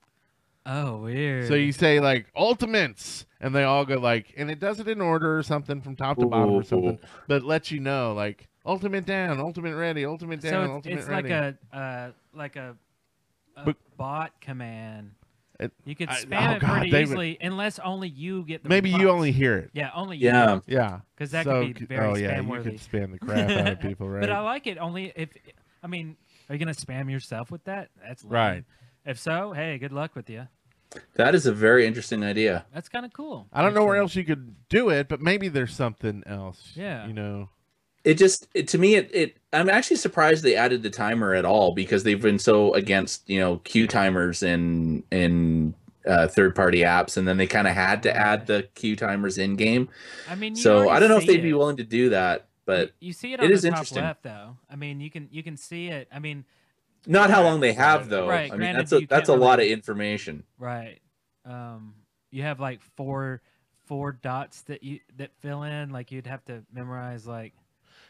[0.66, 1.46] oh, weird.
[1.48, 5.00] So you say like ultimates, and they all go like, and it does it in
[5.00, 7.08] order or something from top to bottom or something, Ooh.
[7.28, 11.08] but lets you know like ultimate down, ultimate ready, ultimate down, so it's, ultimate it's
[11.08, 11.28] ready.
[11.28, 12.76] like a uh, like a,
[13.56, 15.12] a But- bot command.
[15.58, 18.42] It- you could I- spam oh, it God, pretty they would- easily, unless only you
[18.42, 19.70] get the Maybe you only hear it.
[19.72, 20.60] yeah only you Yeah.
[20.66, 23.48] Yeah, because that So could be very oh yeah, spam you could spam the crap
[23.50, 24.20] out of people, right?
[24.20, 25.30] But I like it only if
[25.82, 26.16] I mean,
[26.48, 27.90] are you gonna spam yourself with that?
[28.02, 28.32] That's lame.
[28.32, 28.64] Right.
[29.04, 30.48] If so, hey, good luck with you.
[31.14, 32.64] That is a very interesting idea.
[32.72, 33.46] That's kind of cool.
[33.52, 36.72] I don't know where else you could do it, but maybe there's something else.
[36.74, 37.06] Yeah.
[37.06, 37.50] you know.
[38.04, 41.44] It just it, to me it, it I'm actually surprised they added the timer at
[41.44, 45.74] all because they've been so against you know queue timers in in
[46.06, 49.38] uh, third party apps and then they kind of had to add the queue timers
[49.38, 49.88] in game.
[50.30, 52.92] I mean, you So I don't know if they'd be willing to do that, but
[53.00, 54.02] you, you see it it on is the top interesting.
[54.02, 54.56] left, though.
[54.68, 56.08] I mean, you can you can see it.
[56.12, 56.44] I mean,
[57.06, 58.28] not how long they have though.
[58.28, 60.44] Right, I mean granted, that's a that's a can't lot of information.
[60.58, 60.98] right?
[61.44, 61.94] Um,
[62.30, 63.40] you have like four
[63.86, 65.90] four dots that you that fill in.
[65.90, 67.26] Like you'd have to memorize.
[67.26, 67.52] Like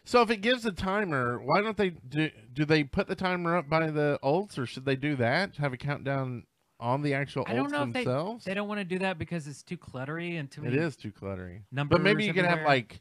[0.05, 2.31] So if it gives a timer, why don't they do?
[2.53, 5.57] Do they put the timer up by the ults, or should they do that?
[5.57, 6.45] Have a countdown
[6.81, 8.45] on the actual I don't ults know if they themselves?
[8.45, 10.79] they don't want to do that because it's too cluttery and too It many.
[10.79, 11.61] is too cluttery.
[11.73, 13.01] numbers But maybe you could have like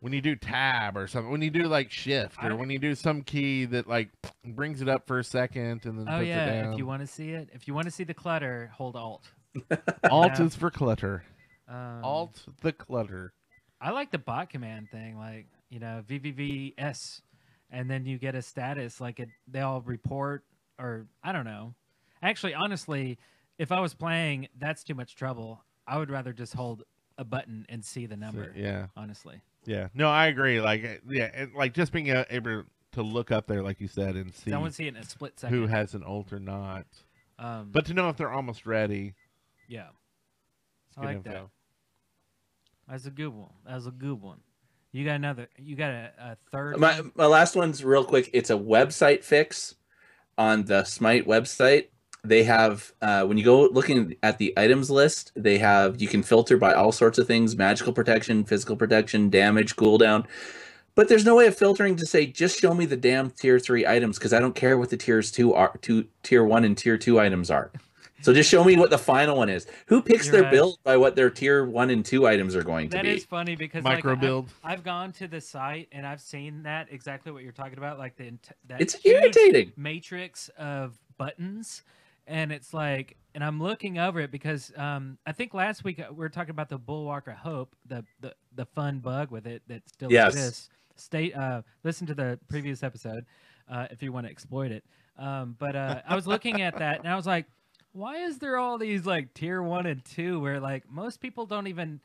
[0.00, 1.30] when you do tab or something.
[1.30, 4.10] When you do like shift, or don't- when you do some key that like
[4.44, 6.72] brings it up for a second and then Oh puts it yeah, down.
[6.72, 9.24] if you want to see it, if you want to see the clutter, hold Alt.
[10.10, 10.44] Alt Yeah.
[10.44, 11.24] is for clutter.
[11.68, 13.32] Um, Alt the clutter.
[13.80, 17.20] I like the bot command thing, like you know VVVS,
[17.70, 19.28] and then you get a status like it.
[19.48, 20.44] They all report,
[20.78, 21.74] or I don't know.
[22.22, 23.18] Actually, honestly,
[23.58, 25.62] if I was playing, that's too much trouble.
[25.86, 26.82] I would rather just hold
[27.18, 28.52] a button and see the number.
[28.56, 29.88] Yeah, Honestly, yeah.
[29.94, 30.60] No, I agree.
[30.60, 33.88] Like, uh, yeah, and, like just being uh, able to look up there, like you
[33.88, 35.56] said, and see I want to see it in a split second.
[35.56, 36.86] who has an ult or not.
[37.38, 39.14] um, But to know if they're almost ready.
[39.68, 39.88] yeah,
[40.96, 41.30] I like info.
[41.30, 41.46] that.
[42.88, 43.50] That's a good one.
[43.66, 44.38] That's a good one.
[44.92, 45.48] You got another.
[45.58, 46.78] You got a, a third.
[46.78, 48.30] My my last one's real quick.
[48.32, 49.74] It's a website fix
[50.38, 51.88] on the Smite website.
[52.28, 56.22] They have uh, when you go looking at the items list, they have you can
[56.22, 60.26] filter by all sorts of things: magical protection, physical protection, damage, cooldown.
[60.94, 63.86] But there's no way of filtering to say just show me the damn tier three
[63.86, 66.96] items because I don't care what the tiers two are, two tier one and tier
[66.96, 67.70] two items are.
[68.22, 69.66] So just show me what the final one is.
[69.88, 70.50] Who picks You're their right.
[70.50, 73.10] build by what their tier one and two items are going to That be?
[73.10, 74.48] is funny because Micro like, I- build.
[74.64, 78.16] I've gone to the site and I've seen that exactly what you're talking about, like
[78.16, 78.32] the
[78.68, 79.72] that It's irritating.
[79.76, 81.82] matrix of buttons,
[82.26, 86.06] and it's like, and I'm looking over it because um, I think last week uh,
[86.10, 89.62] we were talking about the Bulwark of Hope, the the the fun bug with it
[89.68, 90.34] that still Yes.
[90.34, 90.68] exists.
[90.96, 93.26] Stay, uh, listen to the previous episode
[93.70, 94.82] uh, if you want to exploit it.
[95.18, 97.46] Um, but uh, I was looking at that and I was like,
[97.92, 101.66] why is there all these like tier one and two where like most people don't
[101.66, 102.00] even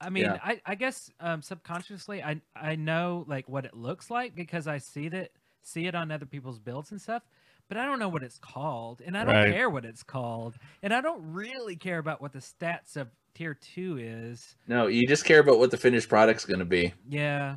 [0.00, 0.38] I mean, Yeah.
[0.42, 4.78] I, I guess um, subconsciously I I know like what it looks like because I
[4.78, 5.30] see that
[5.62, 7.22] see it on other people's builds and stuff,
[7.68, 9.52] but I don't know what it's called, and I don't Right.
[9.52, 13.54] care what it's called, and I don't really care about what the stats of tier
[13.54, 14.56] two is.
[14.66, 17.56] No, you just care about what the finished product's going to be Yeah,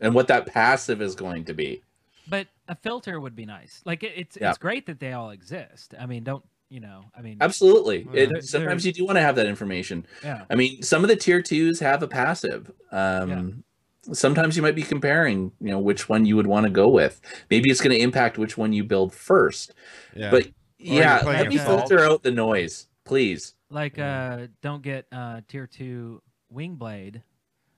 [0.00, 1.82] and what that passive is going to be.
[2.28, 3.80] but a filter would be nice.
[3.86, 4.50] Like it, it's Yeah.
[4.50, 5.94] it's great that they all exist.
[5.98, 7.04] I mean, don't you know?
[7.16, 8.06] I mean, Absolutely.
[8.12, 8.24] Yeah.
[8.36, 10.06] It, sometimes you do want to have that information.
[10.22, 12.70] yeah, I mean, some of the tier twos have a passive.
[12.92, 13.64] Um,
[14.12, 17.20] Sometimes you might be comparing, you know, which one you would want to go with.
[17.50, 19.74] Maybe it's going to impact which one you build first.
[20.14, 20.30] Yeah.
[20.30, 20.48] But
[20.78, 21.88] you're yeah, playing let me Assault.
[21.88, 23.54] filter out the noise, please.
[23.70, 27.22] like uh, don't get uh tier two wing blade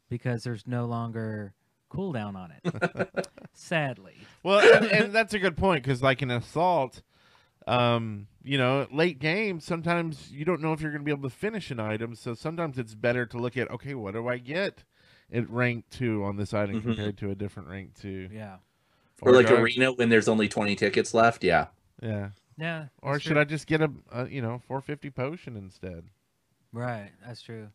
[0.09, 1.55] because there's no longer
[1.91, 3.29] cooldown on it.
[3.53, 4.17] Sadly.
[4.43, 7.03] Well, and, and that's a good point because, like in assault,
[7.67, 11.29] um, you know, late game, sometimes you don't know if you're going to be able
[11.29, 12.15] to finish an item.
[12.15, 14.85] So sometimes it's better to look at, okay, what do I get
[15.33, 16.83] at rank two on this item Mhm.
[16.85, 18.29] compared to a different rank two?
[18.33, 18.57] Yeah.
[19.23, 21.45] Or, like do I- arena when there's only 20 tickets left.
[21.45, 21.67] Yeah.
[22.03, 22.31] yeah.
[22.57, 22.87] Yeah.
[23.03, 23.41] Or should true.
[23.41, 26.05] I just get a, a you know 450 potion instead?
[26.73, 27.69] Right, that's true.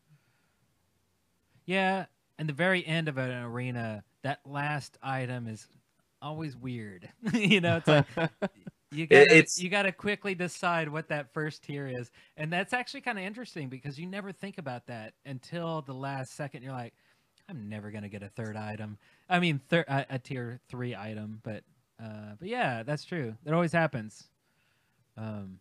[1.65, 2.05] Yeah,
[2.37, 5.67] and the very end of an arena, that last item is
[6.21, 7.09] always weird.
[7.33, 8.05] you know, it's like
[8.91, 12.73] you got it's- you got to quickly decide what that first tier is, and that's
[12.73, 16.61] actually kind of interesting because you never think about that until the last second.
[16.63, 16.93] You're like,
[17.49, 18.97] I'm never gonna get a third item.
[19.29, 21.63] I mean, thir- a, a tier three item, but
[22.01, 23.35] Uh, but yeah, that's true.
[23.45, 24.25] It always happens.
[25.17, 25.59] Um,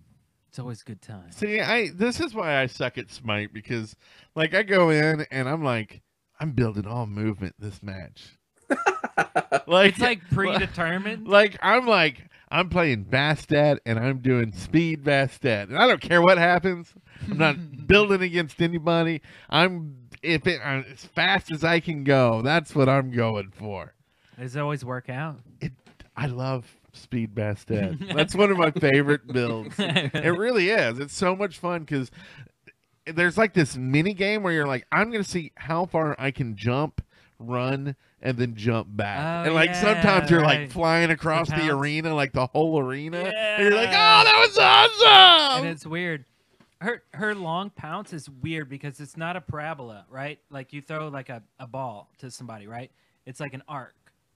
[0.49, 1.31] it's always good time.
[1.31, 3.97] See, I this is why I suck at Smite because
[4.35, 6.03] like I go in and I'm like
[6.41, 8.37] I'm building all movement this match.
[9.67, 11.29] like It's like predetermined.
[11.29, 16.23] like I'm like I'm playing Bastet and I'm doing speed Bastet and I don't care
[16.23, 16.93] what happens.
[17.31, 17.57] I'm not
[17.87, 19.23] building against anybody.
[19.51, 22.43] I'm if it uh, as fast as I can go.
[22.43, 23.95] That's what I'm going for.
[24.39, 25.41] Does it always work out?
[25.61, 25.73] It
[26.17, 28.15] I love speed Bastet.
[28.15, 29.75] That's one of my favorite builds.
[29.79, 30.99] It really is.
[30.99, 32.11] It's so much fun because
[33.07, 36.57] there's like this mini game where you're like, I'm gonna see how far I can
[36.57, 37.03] jump,
[37.39, 39.19] run, and then jump back.
[39.19, 41.71] Oh, and like yeah, sometimes you're like flying across the, pounce.
[41.71, 43.19] arena, like the whole arena.
[43.19, 43.57] yeah.
[43.57, 45.65] And you're like, oh, that was awesome.
[45.65, 46.25] and it's weird.
[46.81, 50.39] Her her long pounce is weird because it's not a parabola, right?
[50.51, 52.91] Like you throw like a, a ball to somebody, right?
[53.27, 53.95] It's like an arc,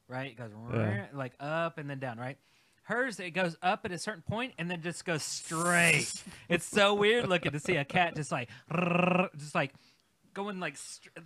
[0.09, 0.31] right?
[0.31, 1.06] It goes Yeah.
[1.12, 2.39] like up and then down, right?
[2.85, 6.10] Hers it goes up at a certain point and then just goes straight.
[6.48, 8.48] it's so weird looking to see a cat just like
[9.36, 9.74] just like
[10.32, 10.77] going like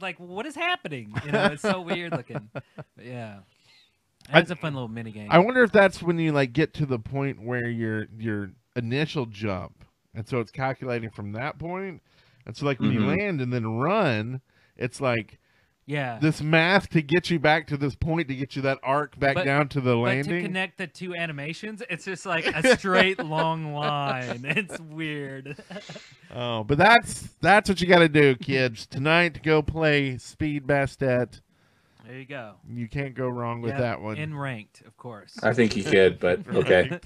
[0.01, 1.15] like what is happening?
[1.25, 2.49] You know, it's so weird looking.
[2.53, 2.65] But
[3.01, 3.41] yeah.
[4.33, 5.29] I- It's a fun little mini game.
[5.31, 9.27] I wonder if that's when you like get to the point where your your initial
[9.27, 9.85] jump,
[10.15, 12.03] and so it's calculating from that point.
[12.47, 13.19] And so like when you Mhm.
[13.19, 14.41] land and then run,
[14.77, 15.39] it's like
[15.87, 16.19] yeah.
[16.21, 19.35] this math to get you back to this point to get you that arc back
[19.35, 23.19] But- down to the But to connect the two animations, it's just like a straight
[23.25, 24.45] long line.
[24.45, 25.57] It's weird.
[26.35, 28.87] Oh, but that's that's what you got to do, kids.
[28.87, 31.43] Tonight, go play Speed Bastet.
[32.13, 32.57] There you go.
[32.69, 34.19] You can't go wrong with Yep, that one.
[34.19, 35.39] In ranked, of course.
[35.43, 37.01] I think you could, but okay.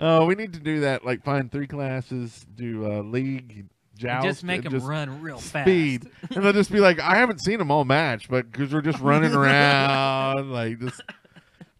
[0.00, 1.04] oh, we need to do that.
[1.04, 5.38] Like, find three classes, do uh, league, joust, just make and them just run real
[5.38, 5.66] fast.
[5.66, 6.34] speed, fast.
[6.34, 8.98] and they'll just be like, I haven't seen them all match, but because we're just
[8.98, 11.00] running around, like just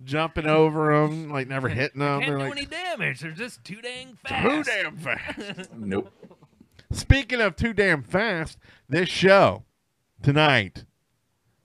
[0.05, 2.21] jumping over them, like never hitting them.
[2.21, 3.19] Can't They're do like any damage.
[3.19, 4.49] They're just too dang fast.
[4.49, 5.75] too damn fast.
[5.77, 6.13] Nope.
[6.93, 8.59] Speaking of too damn fast,
[8.89, 9.65] this show
[10.23, 10.85] tonight,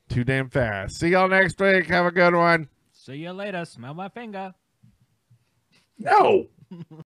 [0.10, 1.00] too damn fast.
[1.00, 1.88] See y'all next week.
[1.88, 2.70] Have a good one.
[2.92, 3.66] See you later.
[3.66, 4.54] Smell my finger.
[5.98, 6.48] No.